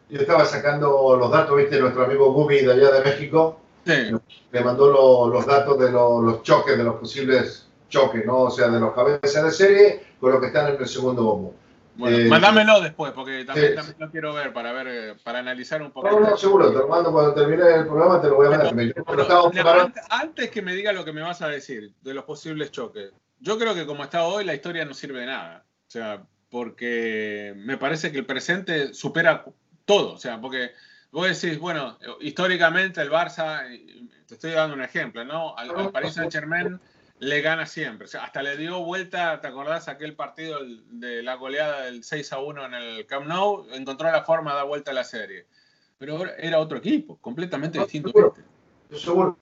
yo 0.08 0.20
estaba 0.20 0.44
sacando 0.44 1.16
los 1.16 1.30
datos, 1.30 1.56
viste, 1.56 1.78
nuestro 1.78 2.04
amigo 2.04 2.32
Gumi 2.32 2.56
de 2.60 2.72
allá 2.72 2.90
de 2.92 3.04
México. 3.04 3.60
Sí. 3.86 4.10
Me 4.50 4.60
mandó 4.60 4.90
lo- 4.90 5.28
los 5.32 5.46
datos 5.46 5.78
de 5.78 5.92
lo- 5.92 6.20
los 6.20 6.42
choques, 6.42 6.76
de 6.76 6.84
los 6.84 6.96
posibles 6.96 7.68
choques, 7.88 8.24
¿no? 8.26 8.42
O 8.42 8.50
sea, 8.50 8.68
de 8.68 8.80
los 8.80 8.92
cabezas 8.94 9.44
de 9.44 9.50
serie 9.50 10.04
con 10.18 10.32
los 10.32 10.40
que 10.40 10.46
están 10.46 10.74
en 10.74 10.80
el 10.80 10.88
segundo 10.88 11.22
bombo. 11.24 11.54
Bueno, 12.00 12.16
Eh, 12.16 12.24
mándamelo 12.28 12.80
después, 12.80 13.12
porque 13.12 13.44
también, 13.44 13.68
sí, 13.68 13.74
también 13.76 13.96
lo 13.98 14.10
quiero 14.10 14.32
ver 14.34 14.52
para 14.52 14.72
ver, 14.72 14.86
eh, 14.88 15.14
para 15.22 15.38
analizar 15.40 15.80
un 15.82 15.90
poco. 15.92 16.10
No, 16.10 16.18
no, 16.20 16.36
seguro, 16.36 16.72
te 16.72 16.78
lo 16.78 16.88
mando 16.88 17.12
cuando 17.12 17.34
termine 17.34 17.62
el 17.74 17.86
programa, 17.86 18.20
te 18.20 18.28
lo 18.28 18.36
voy 18.36 18.46
a 18.46 18.50
mandar. 18.50 18.74
Preparando- 18.94 19.92
Antes, 20.08 20.50
que 20.50 20.62
me 20.62 20.74
diga 20.74 20.92
lo 20.92 21.04
que 21.04 21.12
me 21.12 21.20
vas 21.22 21.42
a 21.42 21.48
decir 21.48 21.92
de 22.00 22.14
los 22.14 22.24
posibles 22.24 22.70
choques, 22.72 23.12
yo 23.38 23.58
creo 23.58 23.74
que 23.74 23.86
como 23.86 24.02
está 24.02 24.24
hoy 24.24 24.44
la 24.44 24.54
historia 24.54 24.84
no 24.84 24.94
sirve 24.94 25.20
de 25.20 25.26
nada. 25.26 25.64
O 25.86 25.90
sea, 25.90 26.22
porque 26.50 27.52
me 27.56 27.76
parece 27.76 28.10
que 28.12 28.18
el 28.18 28.26
presente 28.26 28.92
supera 28.94 29.44
todo. 29.84 30.14
O 30.14 30.18
sea, 30.18 30.40
porque 30.40 30.72
vos 31.10 31.26
decís, 31.40 31.58
bueno, 31.58 31.98
históricamente 32.20 33.00
el 33.02 33.10
Barça, 33.10 33.60
te 34.26 34.34
estoy 34.34 34.52
dando 34.52 34.74
un 34.74 34.82
ejemplo, 34.82 35.24
¿no? 35.24 35.56
Al, 35.56 35.70
al 35.76 35.90
Paris 35.90 36.14
Saint 36.14 36.32
Germain 36.32 36.80
le 37.20 37.42
gana 37.42 37.66
siempre. 37.66 38.06
O 38.06 38.08
sea, 38.08 38.24
hasta 38.24 38.42
le 38.42 38.56
dio 38.56 38.82
vuelta, 38.82 39.40
¿te 39.40 39.46
acordás 39.46 39.88
aquel 39.88 40.14
partido 40.14 40.58
de 40.90 41.22
la 41.22 41.34
goleada 41.34 41.82
del 41.82 42.02
6 42.02 42.32
a 42.32 42.38
1 42.40 42.66
en 42.66 42.74
el 42.74 43.06
Camp 43.06 43.26
Nou? 43.26 43.66
Encontró 43.72 44.10
la 44.10 44.24
forma 44.24 44.52
de 44.52 44.56
dar 44.56 44.66
vuelta 44.66 44.90
a 44.90 44.94
la 44.94 45.04
serie. 45.04 45.46
Pero 45.98 46.24
era 46.38 46.58
otro 46.58 46.78
equipo, 46.78 47.18
completamente 47.20 47.78
No, 47.78 47.84
distinto. 47.84 48.08
seguro. 48.08 48.34
Yo 48.90 48.98
seguro, 48.98 49.36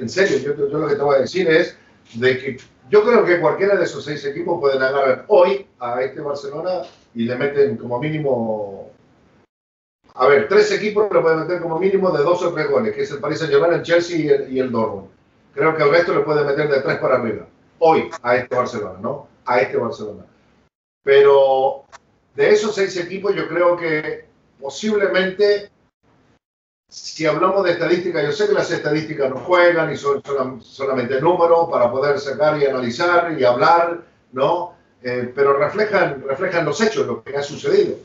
en 0.00 0.08
serio, 0.08 0.38
yo, 0.38 0.68
yo 0.68 0.78
lo 0.78 0.88
que 0.88 0.96
te 0.96 1.02
voy 1.02 1.14
a 1.14 1.20
decir 1.20 1.48
es 1.48 1.76
de 2.14 2.38
que 2.38 2.56
yo 2.90 3.04
creo 3.04 3.24
que 3.24 3.40
cualquiera 3.40 3.76
de 3.76 3.84
esos 3.84 4.04
seis 4.04 4.24
equipos 4.24 4.58
pueden 4.60 4.82
agarrar 4.82 5.26
hoy 5.28 5.64
a 5.78 6.02
este 6.02 6.20
Barcelona 6.20 6.82
y 7.14 7.24
le 7.24 7.36
meten 7.36 7.76
como 7.76 8.00
mínimo, 8.00 8.90
a 10.14 10.26
ver, 10.26 10.48
tres 10.48 10.72
equipos 10.72 11.06
le 11.12 11.20
pueden 11.20 11.40
meter 11.40 11.60
como 11.60 11.78
mínimo 11.78 12.10
de 12.10 12.24
dos 12.24 12.42
o 12.42 12.52
tres 12.52 12.68
goles, 12.68 12.96
que 12.96 13.02
es 13.02 13.10
el 13.12 13.20
Paris 13.20 13.38
Saint 13.38 13.52
Germain, 13.52 13.74
el 13.74 13.82
Chelsea 13.82 14.18
y 14.18 14.28
el, 14.28 14.52
y 14.52 14.58
el 14.58 14.72
Dortmund. 14.72 15.13
Creo 15.54 15.76
que 15.76 15.82
el 15.82 15.90
resto 15.90 16.14
le 16.14 16.20
puede 16.20 16.44
meter 16.44 16.68
de 16.68 16.80
tres 16.80 16.98
para 16.98 17.16
arriba, 17.16 17.46
hoy 17.78 18.10
a 18.22 18.36
este 18.36 18.54
Barcelona, 18.54 18.98
¿no? 19.00 19.28
A 19.46 19.60
este 19.60 19.76
Barcelona. 19.76 20.24
Pero 21.02 21.84
de 22.34 22.50
esos 22.50 22.74
seis 22.74 22.96
equipos 22.96 23.34
yo 23.34 23.46
creo 23.48 23.76
que 23.76 24.26
posiblemente 24.60 25.70
si 26.94 27.26
hablamos 27.26 27.64
de 27.64 27.72
estadística, 27.72 28.22
yo 28.22 28.30
sé 28.30 28.46
que 28.46 28.52
las 28.52 28.70
estadísticas 28.70 29.28
no 29.28 29.38
juegan 29.38 29.92
y 29.92 29.96
son, 29.96 30.22
solamente 30.62 31.20
números 31.20 31.68
para 31.68 31.90
poder 31.90 32.20
sacar 32.20 32.56
y 32.60 32.66
analizar 32.66 33.36
y 33.36 33.44
hablar, 33.44 34.02
¿no? 34.32 34.74
Eh, 35.02 35.32
pero 35.34 35.54
reflejan, 35.54 36.22
reflejan 36.26 36.64
los 36.64 36.80
hechos, 36.80 37.04
lo 37.04 37.24
que 37.24 37.36
ha 37.36 37.42
sucedido. 37.42 37.96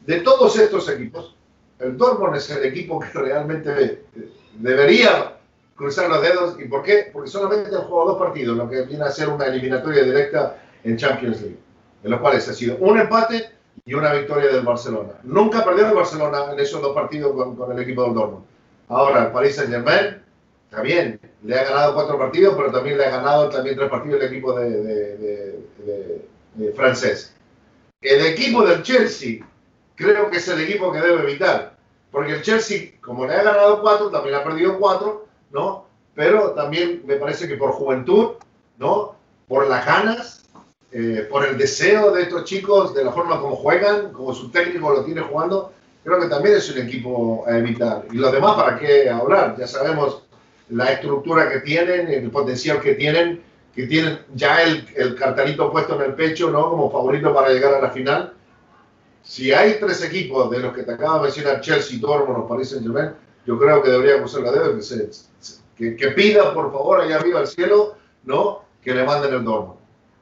De 0.00 0.20
todos 0.20 0.58
estos 0.58 0.88
equipos, 0.88 1.36
el 1.78 1.96
Dortmund 1.96 2.36
es 2.36 2.50
el 2.50 2.64
equipo 2.64 2.98
que 2.98 3.10
realmente 3.18 4.04
eh, 4.16 4.28
debería 4.54 5.36
cruzar 5.76 6.08
los 6.08 6.22
dedos. 6.22 6.56
¿Y 6.60 6.64
por 6.66 6.82
qué? 6.82 7.10
Porque 7.12 7.30
solamente 7.30 7.74
han 7.74 7.82
jugado 7.82 8.10
dos 8.12 8.18
partidos, 8.18 8.56
lo 8.56 8.68
que 8.68 8.82
viene 8.82 9.04
a 9.04 9.10
ser 9.10 9.28
una 9.28 9.46
eliminatoria 9.46 10.02
directa 10.02 10.56
en 10.84 10.96
Champions 10.96 11.40
League, 11.40 11.58
en 12.02 12.10
los 12.10 12.20
cuales 12.20 12.48
ha 12.48 12.52
sido 12.54 12.76
un 12.78 12.98
empate 12.98 13.50
y 13.84 13.94
una 13.94 14.12
victoria 14.12 14.50
del 14.52 14.62
Barcelona. 14.64 15.12
Nunca 15.24 15.64
perdió 15.64 15.86
el 15.88 15.94
Barcelona 15.94 16.52
en 16.52 16.60
esos 16.60 16.80
dos 16.80 16.94
partidos 16.94 17.32
con, 17.34 17.56
con 17.56 17.72
el 17.72 17.82
equipo 17.82 18.04
del 18.04 18.14
Dortmund. 18.14 18.44
Ahora, 18.88 19.24
el 19.26 19.32
Paris 19.32 19.56
Saint 19.56 19.70
Germain, 19.70 20.22
bien, 20.82 21.20
le 21.44 21.58
ha 21.58 21.64
ganado 21.64 21.94
cuatro 21.94 22.18
partidos, 22.18 22.54
pero 22.56 22.70
también 22.72 22.98
le 22.98 23.06
ha 23.06 23.10
ganado 23.10 23.48
también 23.48 23.76
tres 23.76 23.88
partidos 23.88 24.20
el 24.20 24.26
equipo 24.28 24.58
de, 24.58 24.70
de- 24.70 25.16
de- 25.16 25.58
de- 25.86 26.28
de 26.54 26.72
francés. 26.72 27.34
El 28.00 28.24
equipo 28.26 28.64
del 28.64 28.82
Chelsea, 28.82 29.46
creo 29.94 30.30
que 30.30 30.36
es 30.38 30.48
el 30.48 30.60
equipo 30.60 30.92
que 30.92 31.00
debe 31.00 31.22
evitar, 31.22 31.76
porque 32.10 32.32
el 32.32 32.42
Chelsea, 32.42 32.92
como 33.00 33.26
le 33.26 33.34
ha 33.34 33.42
ganado 33.42 33.80
cuatro, 33.80 34.10
también 34.10 34.34
ha 34.36 34.44
perdido 34.44 34.78
cuatro, 34.78 35.23
¿no? 35.50 35.86
Pero 36.14 36.50
también 36.50 37.02
me 37.06 37.16
parece 37.16 37.48
que 37.48 37.56
por 37.56 37.72
juventud, 37.72 38.32
¿no? 38.78 39.16
Por 39.48 39.68
las 39.68 39.84
ganas, 39.84 40.44
eh, 40.92 41.26
por 41.28 41.44
el 41.44 41.58
deseo 41.58 42.12
de 42.12 42.22
estos 42.22 42.44
chicos, 42.44 42.94
de 42.94 43.04
la 43.04 43.12
forma 43.12 43.40
como 43.40 43.56
juegan, 43.56 44.12
como 44.12 44.32
su 44.32 44.50
técnico 44.50 44.92
lo 44.92 45.04
tiene 45.04 45.22
jugando, 45.22 45.72
creo 46.04 46.20
que 46.20 46.28
también 46.28 46.56
es 46.56 46.70
un 46.70 46.78
equipo 46.86 47.44
a 47.46 47.58
evitar. 47.58 48.04
Y 48.12 48.16
los 48.16 48.30
demás, 48.30 48.54
¿para 48.54 48.78
qué 48.78 49.10
hablar? 49.10 49.56
Ya 49.58 49.66
sabemos 49.66 50.22
la 50.68 50.92
estructura 50.92 51.50
que 51.50 51.60
tienen, 51.60 52.08
el 52.08 52.30
potencial 52.30 52.80
que 52.80 52.94
tienen, 52.94 53.42
que 53.74 53.86
tienen 53.86 54.20
ya 54.34 54.62
el, 54.62 54.86
el 54.94 55.16
cartelito 55.16 55.72
puesto 55.72 55.96
en 55.96 56.10
el 56.10 56.14
pecho, 56.14 56.50
¿no? 56.50 56.70
Como 56.70 56.90
favorito 56.90 57.34
para 57.34 57.50
llegar 57.50 57.74
a 57.74 57.80
la 57.80 57.90
final. 57.90 58.32
Si 59.22 59.52
hay 59.52 59.78
tres 59.80 60.02
equipos 60.04 60.50
de 60.50 60.60
los 60.60 60.74
que 60.74 60.82
te 60.82 60.92
acabo 60.92 61.16
de 61.16 61.22
mencionar, 61.22 61.60
Chelsea, 61.60 61.98
Dortmund 61.98 62.44
o 62.44 62.46
Paris 62.46 62.70
Saint 62.70 62.84
Germain, 62.84 63.12
yo 63.46 63.58
creo 63.58 63.82
que 63.82 63.90
debería 63.90 64.18
cruzar 64.18 64.42
la 64.42 64.52
dedo 64.52 64.74
que, 64.76 64.82
se- 64.82 65.10
que, 65.76 65.96
que 65.96 66.08
pida 66.08 66.52
por 66.54 66.70
favor 66.72 67.00
allá 67.00 67.16
arriba 67.16 67.40
al 67.40 67.46
cielo, 67.46 67.96
¿no? 68.24 68.64
Que 68.82 68.94
le 68.94 69.04
manden 69.04 69.34
el 69.34 69.44
Dortmund. 69.44 69.80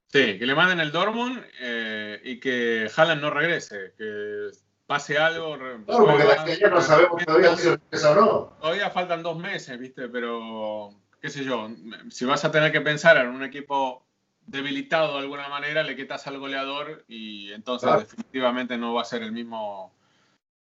Sí, 0.08 0.38
que 0.38 0.46
le 0.46 0.54
manden 0.54 0.80
el 0.80 0.92
Dortmund 0.92 1.42
eh, 1.60 2.20
y 2.24 2.38
que 2.38 2.90
Haaland 2.94 3.20
no 3.22 3.30
regrese, 3.30 3.94
que 3.96 4.48
pase 4.86 5.16
algo. 5.18 5.56
Claro, 5.56 6.06
porque 6.06 6.24
de 6.24 6.32
aquí 6.32 6.52
ya 6.60 6.68
no 6.68 6.80
sabemos 6.82 7.24
todavía 7.24 7.56
si 7.56 7.68
regresa 7.70 8.10
o 8.12 8.14
no. 8.14 8.56
Todavía 8.60 8.90
faltan 8.90 9.22
dos 9.22 9.38
meses, 9.38 9.78
¿viste? 9.78 10.08
Pero, 10.08 10.90
qué 11.20 11.30
sé 11.30 11.44
yo, 11.44 11.70
si 12.10 12.24
vas 12.26 12.44
a 12.44 12.50
tener 12.50 12.72
que 12.72 12.82
pensar 12.82 13.16
en 13.16 13.28
un 13.28 13.42
equipo 13.42 14.04
debilitado 14.46 15.14
de 15.14 15.20
alguna 15.20 15.48
manera, 15.48 15.82
le 15.82 15.96
quitas 15.96 16.26
al 16.26 16.38
goleador 16.38 17.04
y 17.08 17.52
entonces 17.52 17.86
Claro. 17.88 18.00
definitivamente 18.02 18.76
no 18.76 18.92
va 18.92 19.02
a 19.02 19.06
ser 19.06 19.22
el 19.22 19.32
mismo. 19.32 19.94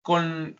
Con, 0.02 0.58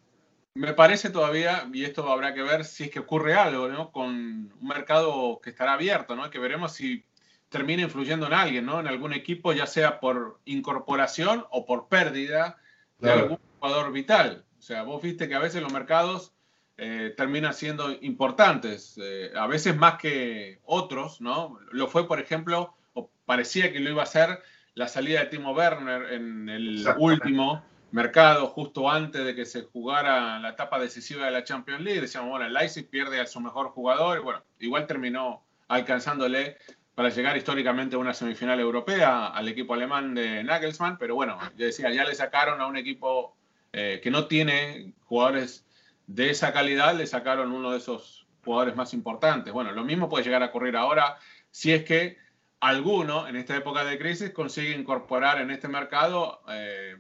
me 0.56 0.72
parece 0.72 1.10
todavía, 1.10 1.68
y 1.72 1.84
esto 1.84 2.10
habrá 2.10 2.32
que 2.32 2.42
ver 2.42 2.64
si 2.64 2.84
es 2.84 2.90
que 2.90 3.00
ocurre 3.00 3.34
algo, 3.34 3.68
¿no? 3.68 3.92
Con 3.92 4.08
un 4.08 4.68
mercado 4.68 5.38
que 5.42 5.50
estará 5.50 5.74
abierto, 5.74 6.16
¿no? 6.16 6.30
Que 6.30 6.38
veremos 6.38 6.72
si 6.72 7.04
termina 7.50 7.82
influyendo 7.82 8.26
en 8.26 8.32
alguien, 8.32 8.64
¿no? 8.64 8.80
En 8.80 8.86
algún 8.86 9.12
equipo, 9.12 9.52
ya 9.52 9.66
sea 9.66 10.00
por 10.00 10.40
incorporación 10.46 11.44
o 11.50 11.66
por 11.66 11.88
pérdida 11.88 12.56
de 12.98 13.08
Claro. 13.08 13.22
algún 13.22 13.38
jugador 13.60 13.92
vital. 13.92 14.44
O 14.58 14.62
sea, 14.62 14.82
vos 14.82 15.02
viste 15.02 15.28
que 15.28 15.34
a 15.34 15.40
veces 15.40 15.62
los 15.62 15.72
mercados 15.72 16.32
eh, 16.78 17.14
terminan 17.16 17.54
siendo 17.54 17.92
importantes, 18.00 18.98
eh, 19.00 19.32
a 19.36 19.46
veces 19.46 19.76
más 19.76 19.96
que 19.98 20.60
otros, 20.64 21.20
¿no? 21.20 21.58
Lo 21.70 21.86
fue, 21.86 22.08
por 22.08 22.18
ejemplo, 22.18 22.74
o 22.94 23.10
parecía 23.26 23.72
que 23.72 23.80
lo 23.80 23.90
iba 23.90 24.02
a 24.02 24.06
ser 24.06 24.42
la 24.74 24.88
salida 24.88 25.20
de 25.20 25.26
Timo 25.26 25.52
Werner 25.52 26.12
en 26.12 26.48
el 26.48 26.86
último 26.98 27.62
mercado, 27.96 28.48
justo 28.48 28.90
antes 28.90 29.24
de 29.24 29.34
que 29.34 29.46
se 29.46 29.62
jugara 29.62 30.38
la 30.38 30.50
etapa 30.50 30.78
decisiva 30.78 31.24
de 31.24 31.30
la 31.30 31.44
Champions 31.44 31.80
League. 31.80 32.02
Decíamos, 32.02 32.28
bueno, 32.28 32.44
el 32.44 32.52
Leipzig 32.52 32.90
pierde 32.90 33.18
a 33.20 33.26
su 33.26 33.40
mejor 33.40 33.68
jugador, 33.70 34.20
bueno, 34.20 34.42
igual 34.60 34.86
terminó 34.86 35.42
alcanzándole 35.66 36.58
para 36.94 37.08
llegar 37.08 37.38
históricamente 37.38 37.96
a 37.96 37.98
una 37.98 38.12
semifinal 38.12 38.60
europea 38.60 39.28
al 39.28 39.48
equipo 39.48 39.72
alemán 39.72 40.14
de 40.14 40.44
Nagelsmann, 40.44 40.98
pero 40.98 41.14
bueno, 41.14 41.38
yo 41.56 41.64
decía, 41.64 41.90
ya 41.90 42.04
le 42.04 42.14
sacaron 42.14 42.60
a 42.60 42.66
un 42.66 42.76
equipo 42.76 43.34
eh, 43.72 43.98
que 44.02 44.10
no 44.10 44.26
tiene 44.26 44.92
jugadores 45.06 45.64
de 46.06 46.28
esa 46.28 46.52
calidad, 46.52 46.94
le 46.94 47.06
sacaron 47.06 47.50
uno 47.50 47.70
de 47.70 47.78
esos 47.78 48.26
jugadores 48.44 48.76
más 48.76 48.92
importantes. 48.92 49.54
Bueno, 49.54 49.72
lo 49.72 49.84
mismo 49.84 50.10
puede 50.10 50.24
llegar 50.24 50.42
a 50.42 50.46
ocurrir 50.46 50.76
ahora 50.76 51.16
si 51.50 51.72
es 51.72 51.82
que 51.84 52.18
alguno 52.60 53.26
en 53.26 53.36
esta 53.36 53.56
época 53.56 53.84
de 53.84 53.98
crisis 53.98 54.32
consigue 54.32 54.76
incorporar 54.76 55.40
en 55.40 55.50
este 55.50 55.68
mercado 55.68 56.42
eh, 56.50 56.96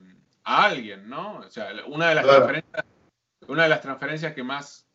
a 0.48 0.64
alguien, 0.64 1.08
¿no? 1.08 1.38
O 1.38 1.50
sea, 1.50 1.68
una 1.86 2.08
de 2.08 2.14
las, 2.14 2.24
Claro. 2.24 2.46
transferencias, 2.46 2.84
una 3.48 3.62
de 3.64 3.68
las 3.68 3.80
transferencias 3.82 4.32
que 4.32 4.42
más 4.44 4.86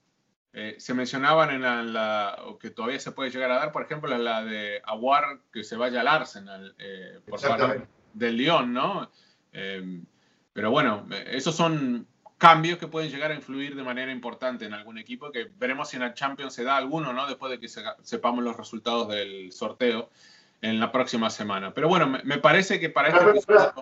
eh, 0.53 0.75
se 0.79 0.93
mencionaban 0.93 1.49
en 1.51 1.61
la, 1.61 1.79
en 1.81 1.93
la- 1.93 2.35
o 2.45 2.57
que 2.57 2.71
todavía 2.71 2.99
se 2.99 3.11
puede 3.11 3.29
llegar 3.31 3.51
a 3.51 3.55
dar, 3.55 3.71
por 3.71 3.83
ejemplo, 3.83 4.13
es 4.13 4.19
la 4.19 4.43
de 4.43 4.81
Aguar 4.85 5.39
que 5.53 5.63
se 5.63 5.77
vaya 5.77 6.01
al 6.01 6.07
Arsenal 6.09 6.75
eh, 6.77 7.19
por 7.29 7.39
parte 7.39 7.87
del 8.13 8.35
Lyon, 8.37 8.73
¿no? 8.73 9.09
Eh, 9.53 10.01
pero 10.51 10.71
bueno, 10.71 11.07
eh, 11.11 11.25
esos 11.31 11.55
son 11.55 12.05
cambios 12.37 12.79
que 12.79 12.87
pueden 12.87 13.09
llegar 13.11 13.31
a 13.31 13.35
influir 13.35 13.75
de 13.75 13.83
manera 13.83 14.11
importante 14.11 14.65
en 14.65 14.73
algún 14.73 14.97
equipo, 14.97 15.31
que 15.31 15.49
veremos 15.57 15.89
si 15.89 15.95
en 15.97 16.01
la 16.03 16.13
Champions 16.13 16.53
se 16.53 16.63
da 16.65 16.75
alguno, 16.75 17.13
¿no? 17.13 17.27
Después 17.27 17.49
de 17.51 17.59
que 17.59 17.67
se- 17.69 17.83
sepamos 18.03 18.43
los 18.43 18.57
resultados 18.57 19.07
del 19.09 19.51
sorteo 19.53 20.09
en 20.61 20.79
la 20.81 20.91
próxima 20.91 21.29
semana. 21.29 21.73
Pero 21.73 21.87
bueno, 21.87 22.07
me, 22.07 22.23
me 22.23 22.37
parece 22.39 22.79
que 22.79 22.89
para 22.89 23.07
este 23.09 23.29
episodio- 23.29 23.73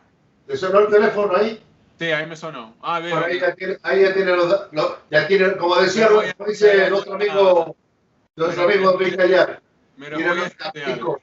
¿Te 0.50 0.58
sonó 0.58 0.80
el 0.80 0.88
teléfono 0.88 1.36
ahí? 1.36 1.62
Sí, 2.00 2.06
ahí 2.06 2.26
me 2.26 2.36
sonó. 2.36 2.76
Ah, 2.82 3.00
veo. 3.00 3.12
Bueno, 3.12 3.28
ahí 3.28 3.40
ya 3.40 3.54
tiene, 3.54 3.78
ahí 3.84 4.02
ya 4.02 4.14
tiene 4.16 4.32
los, 4.36 4.50
da- 4.50 4.68
lo- 4.72 4.98
ya 5.12 5.28
tiene, 5.28 5.56
como 5.58 5.76
decía, 5.76 6.08
a- 6.08 6.10
como 6.10 6.50
dice 6.50 6.90
nuestro 6.90 7.14
amigo, 7.14 7.76
nuestro 8.36 8.64
amigo 8.64 8.94
voy 8.94 9.04
a- 9.04 9.08
Enrique 9.10 9.22
Ayar. 9.24 9.62
Me 9.96 10.10
lo 10.10 10.18
Tiene 10.18 10.32
voy 10.32 10.40
a 10.40 10.44
los 10.44 10.52
estudiar. 10.52 10.86
castigos. 10.88 11.22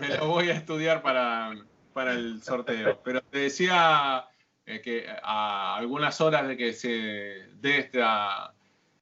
Me 0.00 0.08
lo 0.16 0.26
voy 0.26 0.50
a 0.50 0.54
estudiar 0.54 1.02
para, 1.02 1.52
para 1.92 2.14
el 2.14 2.42
sorteo. 2.42 3.00
Pero 3.04 3.20
te 3.22 3.38
decía 3.38 4.24
eh, 4.66 4.80
que 4.80 5.06
a 5.22 5.76
algunas 5.76 6.20
horas 6.20 6.48
de 6.48 6.56
que 6.56 6.72
se 6.72 6.88
dé 7.60 7.78
esta, 7.78 8.54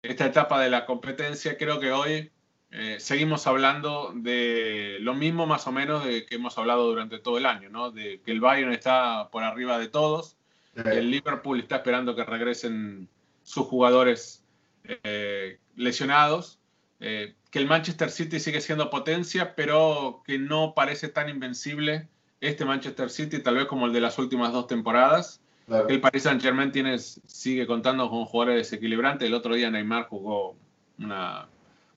esta 0.02 0.26
etapa 0.26 0.60
de 0.60 0.68
la 0.68 0.84
competencia, 0.84 1.56
creo 1.56 1.80
que 1.80 1.92
hoy 1.92 2.30
eh, 2.72 2.96
seguimos 3.00 3.46
hablando 3.48 4.12
de 4.14 4.98
lo 5.00 5.14
mismo 5.14 5.46
más 5.46 5.66
o 5.66 5.72
menos 5.72 6.04
de 6.04 6.24
que 6.24 6.36
hemos 6.36 6.56
hablado 6.56 6.86
durante 6.86 7.18
todo 7.18 7.36
el 7.38 7.46
año, 7.46 7.68
¿no? 7.68 7.90
De 7.90 8.20
que 8.24 8.30
el 8.30 8.40
Bayern 8.40 8.72
está 8.72 9.28
por 9.30 9.42
arriba 9.42 9.78
de 9.78 9.88
todos, 9.88 10.36
El 10.76 11.10
Liverpool 11.10 11.58
está 11.58 11.76
esperando 11.76 12.14
que 12.14 12.24
regresen 12.24 13.08
sus 13.42 13.66
jugadores 13.66 14.44
eh, 14.84 15.58
lesionados. 15.74 16.58
Eh, 17.00 17.34
que 17.50 17.58
el 17.58 17.66
Manchester 17.66 18.10
City 18.10 18.38
sigue 18.38 18.60
siendo 18.60 18.90
potencia, 18.90 19.56
pero 19.56 20.22
que 20.24 20.38
no 20.38 20.74
parece 20.74 21.08
tan 21.08 21.28
invencible 21.28 22.08
este 22.40 22.64
Manchester 22.64 23.10
City, 23.10 23.40
tal 23.40 23.56
vez 23.56 23.64
como 23.66 23.86
el 23.86 23.92
de 23.92 24.00
las 24.00 24.18
últimas 24.18 24.52
dos 24.52 24.66
temporadas. 24.66 25.40
El 25.88 26.00
Paris 26.00 26.24
Saint 26.24 26.42
Germain 26.42 26.72
tiene, 26.72 26.98
sigue 26.98 27.66
contando 27.66 28.08
con 28.10 28.24
jugadores 28.24 28.68
desequilibrantes. 28.68 29.26
El 29.26 29.34
otro 29.34 29.54
día 29.54 29.70
Neymar 29.70 30.08
jugó 30.08 30.56
una 30.98 31.48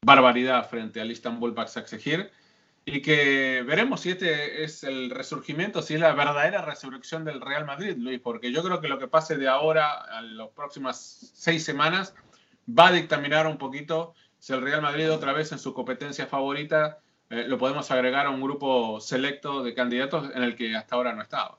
barbaridad 0.04 0.70
frente 0.70 1.02
al 1.02 1.12
Istanbul 1.12 1.52
Basaksehir 1.52 2.32
y 2.86 3.02
que 3.02 3.64
veremos 3.66 4.02
si 4.02 4.12
este 4.12 4.64
es 4.64 4.84
el 4.84 5.10
resurgimiento, 5.10 5.82
si 5.82 5.94
es 5.94 6.00
la 6.00 6.14
verdadera 6.14 6.62
resurrección 6.62 7.24
del 7.24 7.40
Real 7.40 7.66
Madrid, 7.66 7.96
Luis, 7.98 8.20
porque 8.20 8.52
yo 8.52 8.62
creo 8.62 8.82
que 8.82 8.90
lo 8.90 9.00
que 9.00 9.08
pase 9.08 9.38
de 9.38 9.48
ahora 9.48 9.94
a 9.94 10.22
las 10.22 10.50
próximas 10.50 11.32
seis 11.34 11.64
semanas 11.64 12.14
va 12.68 12.88
a 12.88 12.92
dictaminar 12.92 13.48
un 13.48 13.58
poquito 13.58 14.14
si 14.40 14.52
el 14.52 14.62
Real 14.62 14.82
Madrid 14.82 15.12
otra 15.12 15.32
vez 15.32 15.52
en 15.54 15.60
su 15.60 15.74
competencia 15.74 16.28
favorita 16.28 17.00
eh, 17.30 17.46
lo 17.48 17.58
podemos 17.58 17.90
agregar 17.90 18.26
a 18.26 18.30
un 18.30 18.42
grupo 18.42 19.00
selecto 19.00 19.64
de 19.64 19.74
candidatos 19.74 20.30
en 20.36 20.44
el 20.44 20.56
que 20.56 20.76
hasta 20.76 20.96
ahora 20.96 21.14
no 21.14 21.22
estaba. 21.22 21.58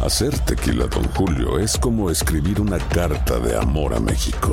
Hacer 0.00 0.38
tequila, 0.40 0.86
don 0.88 1.04
Julio, 1.14 1.58
es 1.58 1.78
como 1.78 2.10
escribir 2.10 2.60
una 2.60 2.78
carta 2.88 3.38
de 3.38 3.56
amor 3.56 3.94
a 3.94 4.00
México. 4.00 4.52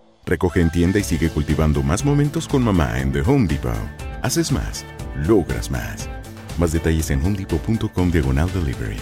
Recoge 0.25 0.61
en 0.61 0.69
tienda 0.69 0.99
y 0.99 1.03
sigue 1.03 1.29
cultivando 1.29 1.83
más 1.83 2.05
momentos 2.05 2.47
con 2.47 2.63
mamá 2.63 2.99
en 2.99 3.11
The 3.11 3.21
Home 3.21 3.47
Depot. 3.47 3.73
Haces 4.23 4.51
más, 4.51 4.85
logras 5.27 5.69
más. 5.71 6.07
Más 6.57 6.71
detalles 6.71 7.09
en 7.09 7.21
homedepot.com 7.21 8.11
diagonal 8.11 8.51
delivery. 8.51 8.97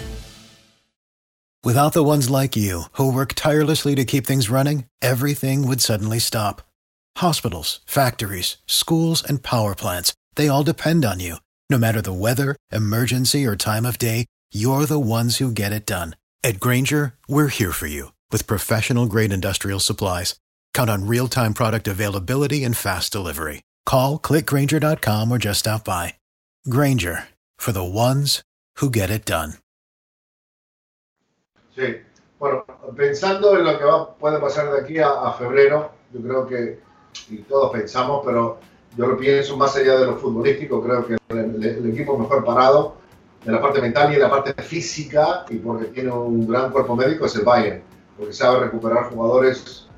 Without 1.62 1.92
the 1.92 2.02
ones 2.02 2.30
like 2.30 2.56
you, 2.56 2.84
who 2.92 3.12
work 3.12 3.34
tirelessly 3.34 3.94
to 3.94 4.06
keep 4.06 4.24
things 4.24 4.48
running, 4.48 4.86
everything 5.02 5.68
would 5.68 5.82
suddenly 5.82 6.18
stop. 6.18 6.62
Hospitals, 7.18 7.80
factories, 7.84 8.56
schools, 8.66 9.22
and 9.22 9.42
power 9.42 9.74
plants, 9.74 10.14
they 10.36 10.48
all 10.48 10.62
depend 10.64 11.04
on 11.04 11.20
you. 11.20 11.36
No 11.68 11.76
matter 11.76 12.00
the 12.00 12.14
weather, 12.14 12.56
emergency, 12.72 13.44
or 13.44 13.56
time 13.56 13.84
of 13.84 13.98
day, 13.98 14.24
you're 14.52 14.86
the 14.86 14.98
ones 14.98 15.36
who 15.36 15.52
get 15.52 15.70
it 15.72 15.84
done. 15.84 16.16
At 16.42 16.60
Granger, 16.60 17.14
we're 17.28 17.48
here 17.48 17.72
for 17.72 17.86
you 17.86 18.12
with 18.32 18.46
professional 18.46 19.04
grade 19.04 19.32
industrial 19.32 19.80
supplies. 19.80 20.36
Count 20.74 20.90
on 20.90 21.06
real 21.06 21.28
time 21.28 21.54
product 21.54 21.86
availability 21.86 22.64
and 22.64 22.76
fast 22.76 23.12
delivery. 23.12 23.62
Call 23.86 24.18
clickgranger.com 24.18 25.30
or 25.32 25.38
just 25.38 25.60
stop 25.60 25.84
by. 25.84 26.14
Granger 26.68 27.28
for 27.58 27.72
the 27.72 27.84
ones 27.84 28.42
who 28.76 28.90
get 28.90 29.10
it 29.10 29.24
done. 29.24 29.54
Sí, 31.76 31.96
bueno, 32.38 32.64
pensando 32.96 33.56
en 33.56 33.64
lo 33.64 33.78
que 33.78 33.84
va, 33.84 34.14
puede 34.14 34.40
pasar 34.40 34.72
de 34.72 34.80
aquí 34.80 34.98
a, 34.98 35.08
a, 35.08 35.32
febrero, 35.34 35.92
yo 36.12 36.20
creo 36.20 36.46
que, 36.46 36.80
y 37.30 37.38
todos 37.38 37.72
pensamos, 37.72 38.22
pero 38.24 38.58
yo 38.96 39.06
lo 39.06 39.16
pienso 39.16 39.56
más 39.56 39.76
allá 39.76 39.98
de 39.98 40.06
lo 40.06 40.16
futbolístico, 40.16 40.82
creo 40.82 41.06
que 41.06 41.16
el, 41.28 41.64
el 41.64 41.90
equipo 41.90 42.18
mejor 42.18 42.44
parado 42.44 42.96
en 43.46 43.52
la 43.52 43.60
parte 43.60 43.80
mental 43.80 44.10
y 44.12 44.16
en 44.16 44.22
la 44.22 44.30
parte 44.30 44.60
física, 44.62 45.46
y 45.48 45.58
porque 45.58 45.86
tiene 45.86 46.10
un 46.10 46.46
gran 46.46 46.70
cuerpo 46.70 46.96
médico, 46.96 47.26
es 47.26 47.36
el 47.36 47.44
Bayern, 47.44 47.82
porque 48.18 48.32
sabe 48.32 48.60
recuperar 48.60 49.10
jugadores 49.10 49.88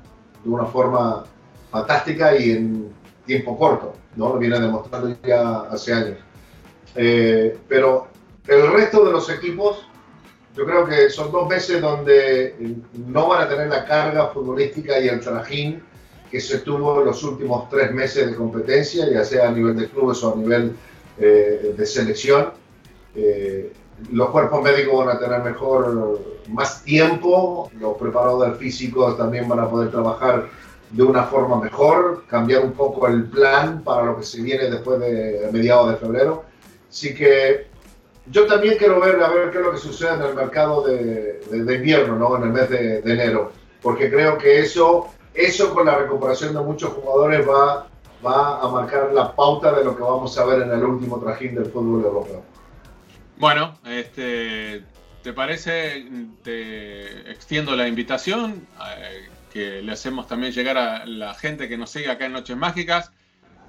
de 0.43 0.49
una 0.49 0.65
forma 0.65 1.25
fantástica 1.71 2.37
y 2.37 2.51
en 2.51 2.93
tiempo 3.25 3.57
corto, 3.57 3.93
¿no? 4.15 4.29
Lo 4.29 4.37
viene 4.37 4.59
demostrando 4.59 5.15
ya 5.23 5.61
hace 5.61 5.93
años. 5.93 6.17
Eh, 6.95 7.57
pero 7.67 8.07
el 8.47 8.71
resto 8.71 9.05
de 9.05 9.11
los 9.11 9.29
equipos, 9.29 9.87
yo 10.55 10.65
creo 10.65 10.85
que 10.85 11.09
son 11.09 11.31
dos 11.31 11.47
meses 11.47 11.81
donde 11.81 12.55
no 12.93 13.29
van 13.29 13.43
a 13.43 13.49
tener 13.49 13.67
la 13.67 13.85
carga 13.85 14.27
futbolística 14.27 14.99
y 14.99 15.07
el 15.07 15.19
trajín 15.19 15.81
que 16.29 16.39
se 16.39 16.59
tuvo 16.59 16.99
en 16.99 17.05
los 17.05 17.23
últimos 17.23 17.69
tres 17.69 17.91
meses 17.91 18.27
de 18.27 18.35
competencia, 18.35 19.09
ya 19.09 19.23
sea 19.23 19.49
a 19.49 19.51
nivel 19.51 19.77
de 19.77 19.87
clubes 19.87 20.23
o 20.23 20.33
a 20.33 20.35
nivel 20.35 20.75
eh, 21.19 21.73
de 21.77 21.85
selección. 21.85 22.51
Eh, 23.15 23.71
los 24.11 24.29
cuerpos 24.29 24.61
médicos 24.61 25.05
van 25.05 25.15
a 25.15 25.19
tener 25.19 25.41
mejor, 25.41 26.19
más 26.49 26.83
tiempo, 26.83 27.69
los 27.79 27.97
preparadores 27.97 28.57
físicos 28.57 29.17
también 29.17 29.47
van 29.47 29.59
a 29.59 29.69
poder 29.69 29.91
trabajar 29.91 30.47
de 30.89 31.03
una 31.03 31.23
forma 31.23 31.59
mejor, 31.59 32.23
cambiar 32.27 32.63
un 32.63 32.73
poco 32.73 33.07
el 33.07 33.25
plan 33.25 33.83
para 33.83 34.05
lo 34.05 34.17
que 34.17 34.23
se 34.23 34.41
viene 34.41 34.69
después 34.69 34.99
de 34.99 35.49
mediados 35.51 35.89
de 35.89 35.97
febrero. 35.97 36.43
Así 36.89 37.15
que 37.15 37.67
yo 38.27 38.45
también 38.45 38.77
quiero 38.77 38.99
ver 38.99 39.21
a 39.21 39.29
ver 39.29 39.51
qué 39.51 39.57
es 39.57 39.63
lo 39.63 39.71
que 39.71 39.77
sucede 39.77 40.13
en 40.13 40.21
el 40.21 40.35
mercado 40.35 40.83
de, 40.83 41.39
de, 41.49 41.75
invierno, 41.75 42.15
¿no? 42.15 42.37
en 42.37 42.43
el 42.43 42.49
mes 42.49 42.69
de, 42.69 43.01
de, 43.01 43.13
enero, 43.13 43.51
porque 43.81 44.09
creo 44.09 44.37
que 44.37 44.59
eso, 44.59 45.07
eso 45.33 45.73
con 45.73 45.87
la 45.87 45.97
recuperación 45.97 46.53
de 46.53 46.61
muchos 46.61 46.93
jugadores 46.93 47.47
va, 47.47 47.87
va 48.25 48.61
a 48.61 48.67
marcar 48.69 49.11
la 49.13 49.35
pauta 49.35 49.73
de 49.73 49.83
lo 49.83 49.95
que 49.95 50.03
vamos 50.03 50.37
a 50.37 50.45
ver 50.45 50.61
en 50.61 50.71
el 50.71 50.83
último 50.83 51.19
trajín 51.19 51.55
del 51.55 51.65
fútbol 51.65 52.05
europeo. 52.05 52.52
Bueno, 53.43 53.77
este, 53.83 54.85
¿te 55.21 55.33
parece? 55.33 56.07
Te 56.43 57.29
extiendo 57.29 57.75
la 57.75 57.89
invitación 57.89 58.65
eh, 58.97 59.27
que 59.51 59.81
le 59.81 59.91
hacemos 59.91 60.29
también 60.29 60.53
llegar 60.53 60.77
a 60.77 61.05
la 61.05 61.33
gente 61.33 61.67
que 61.67 61.77
nos 61.77 61.89
sigue 61.89 62.09
acá 62.09 62.27
en 62.27 62.31
Noches 62.31 62.55
Mágicas. 62.55 63.11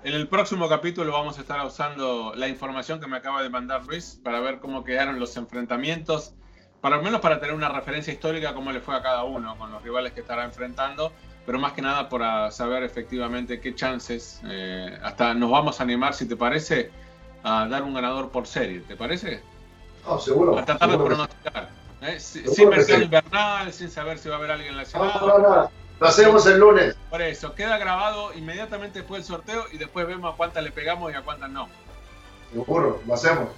En 0.05 0.15
el 0.15 0.29
próximo 0.29 0.69
capítulo 0.69 1.11
vamos 1.11 1.39
a 1.39 1.41
estar 1.41 1.67
usando 1.67 2.35
la 2.37 2.47
información 2.47 3.01
que 3.01 3.09
me 3.09 3.17
acaba 3.17 3.43
de 3.43 3.49
mandar 3.49 3.85
Luis 3.85 4.21
para 4.23 4.39
ver 4.39 4.61
cómo 4.61 4.85
quedaron 4.85 5.19
los 5.19 5.37
enfrentamientos, 5.37 6.35
para 6.81 6.95
al 6.95 7.03
menos 7.03 7.21
para 7.21 7.41
tener 7.41 7.57
una 7.57 7.69
referencia 7.69 8.13
histórica 8.13 8.55
cómo 8.55 8.71
le 8.71 8.79
fue 8.79 8.95
a 8.95 9.03
cada 9.03 9.25
uno 9.25 9.59
con 9.59 9.73
los 9.73 9.83
rivales 9.83 10.13
que 10.13 10.21
estará 10.21 10.45
enfrentando, 10.45 11.11
pero 11.45 11.59
más 11.59 11.73
que 11.73 11.83
nada 11.83 12.09
para 12.09 12.53
saber 12.53 12.85
efectivamente 12.85 13.59
qué 13.59 13.75
chances, 13.75 14.41
eh, 14.45 14.97
hasta 15.03 15.35
nos 15.35 15.51
vamos 15.51 15.81
a 15.81 15.83
animar, 15.83 16.15
si 16.15 16.29
te 16.29 16.37
parece, 16.37 16.93
a 17.43 17.67
dar 17.67 17.83
un 17.83 17.93
ganador 17.93 18.31
por 18.31 18.47
serie, 18.47 18.79
¿te 18.79 18.95
parece? 18.95 19.43
No, 20.07 20.19
seguro. 20.19 20.59
A 20.59 20.65
tratar 20.65 20.91
de 20.91 20.99
pronosticar. 20.99 21.69
¿eh? 22.03 22.21
Sin 22.21 22.69
mercado 22.69 22.99
sí. 22.99 23.05
invernal, 23.05 23.73
sin 23.73 23.91
saber 23.91 24.19
si 24.19 24.29
va 24.29 24.37
a 24.37 24.39
haber 24.39 24.51
alguien 24.53 24.77
lesionado. 24.77 25.27
No, 25.27 25.39
no, 25.39 25.57
no. 25.57 25.71
Lo 26.01 26.07
hacemos 26.09 26.47
el 26.47 26.59
lunes. 26.59 26.97
Por 27.09 27.23
eso, 27.23 27.55
queda 27.55 27.79
grabado 27.79 28.35
inmediatamente 28.35 29.01
después 29.01 29.21
del 29.23 29.37
sorteo 29.37 29.65
y 29.73 29.79
después 29.79 30.07
vemos 30.07 30.33
a 30.33 30.37
cuántas 30.37 30.63
le 30.63 30.73
pegamos 30.73 31.13
y 31.13 31.15
a 31.15 31.23
cuántas 31.23 31.51
no. 31.51 31.69
Seguro, 32.53 33.01
lo 33.07 33.15
hacemos. 33.15 33.49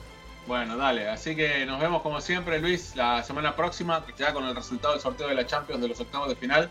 Bueno, 0.46 0.76
dale. 0.76 1.08
Así 1.08 1.34
que 1.34 1.66
nos 1.66 1.80
vemos 1.80 2.02
como 2.02 2.20
siempre, 2.20 2.60
Luis, 2.60 2.94
la 2.94 3.22
semana 3.22 3.56
próxima, 3.56 4.04
ya 4.16 4.32
con 4.32 4.44
el 4.44 4.54
resultado 4.54 4.94
del 4.94 5.02
sorteo 5.02 5.28
de 5.28 5.34
la 5.34 5.46
Champions 5.46 5.82
de 5.82 5.88
los 5.88 6.00
octavos 6.00 6.28
de 6.28 6.36
final, 6.36 6.70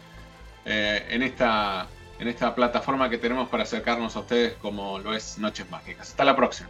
eh, 0.66 1.06
en, 1.10 1.24
esta, 1.24 1.88
en 2.20 2.28
esta 2.28 2.56
plataforma 2.56 3.10
que 3.10 3.18
tenemos 3.18 3.50
para 3.50 3.64
acercarnos 3.64 4.16
a 4.16 4.20
ustedes 4.20 4.54
como 4.62 5.00
lo 5.00 5.14
es 5.14 5.38
Noches 5.40 5.70
Mágicas. 5.70 6.10
Hasta 6.10 6.24
la 6.24 6.36
próxima. 6.36 6.70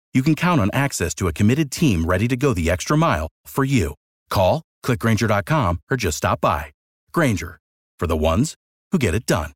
you 0.13 0.21
can 0.23 0.35
count 0.35 0.59
on 0.59 0.69
access 0.73 1.15
to 1.15 1.27
a 1.27 1.33
committed 1.33 1.71
team 1.71 2.05
ready 2.05 2.27
to 2.27 2.35
go 2.35 2.53
the 2.53 2.69
extra 2.69 2.97
mile 2.97 3.29
for 3.45 3.63
you. 3.63 3.95
Call, 4.29 4.61
clickgranger.com, 4.83 5.79
or 5.89 5.97
just 5.97 6.17
stop 6.17 6.41
by. 6.41 6.71
Granger, 7.13 7.59
for 7.99 8.07
the 8.07 8.17
ones 8.17 8.55
who 8.91 8.99
get 8.99 9.15
it 9.15 9.25
done. 9.25 9.53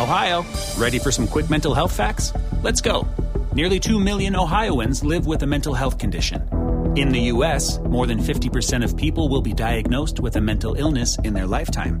Ohio, 0.00 0.46
ready 0.78 0.98
for 0.98 1.12
some 1.12 1.28
quick 1.28 1.50
mental 1.50 1.74
health 1.74 1.92
facts? 1.92 2.32
Let's 2.62 2.80
go. 2.80 3.06
Nearly 3.52 3.78
2 3.78 4.00
million 4.00 4.34
Ohioans 4.34 5.04
live 5.04 5.26
with 5.26 5.42
a 5.42 5.46
mental 5.46 5.74
health 5.74 5.98
condition. 5.98 6.48
In 6.96 7.10
the 7.10 7.20
U.S., 7.34 7.78
more 7.80 8.06
than 8.06 8.18
50% 8.18 8.82
of 8.82 8.96
people 8.96 9.28
will 9.28 9.42
be 9.42 9.52
diagnosed 9.52 10.18
with 10.18 10.36
a 10.36 10.40
mental 10.40 10.74
illness 10.74 11.18
in 11.18 11.34
their 11.34 11.46
lifetime. 11.46 12.00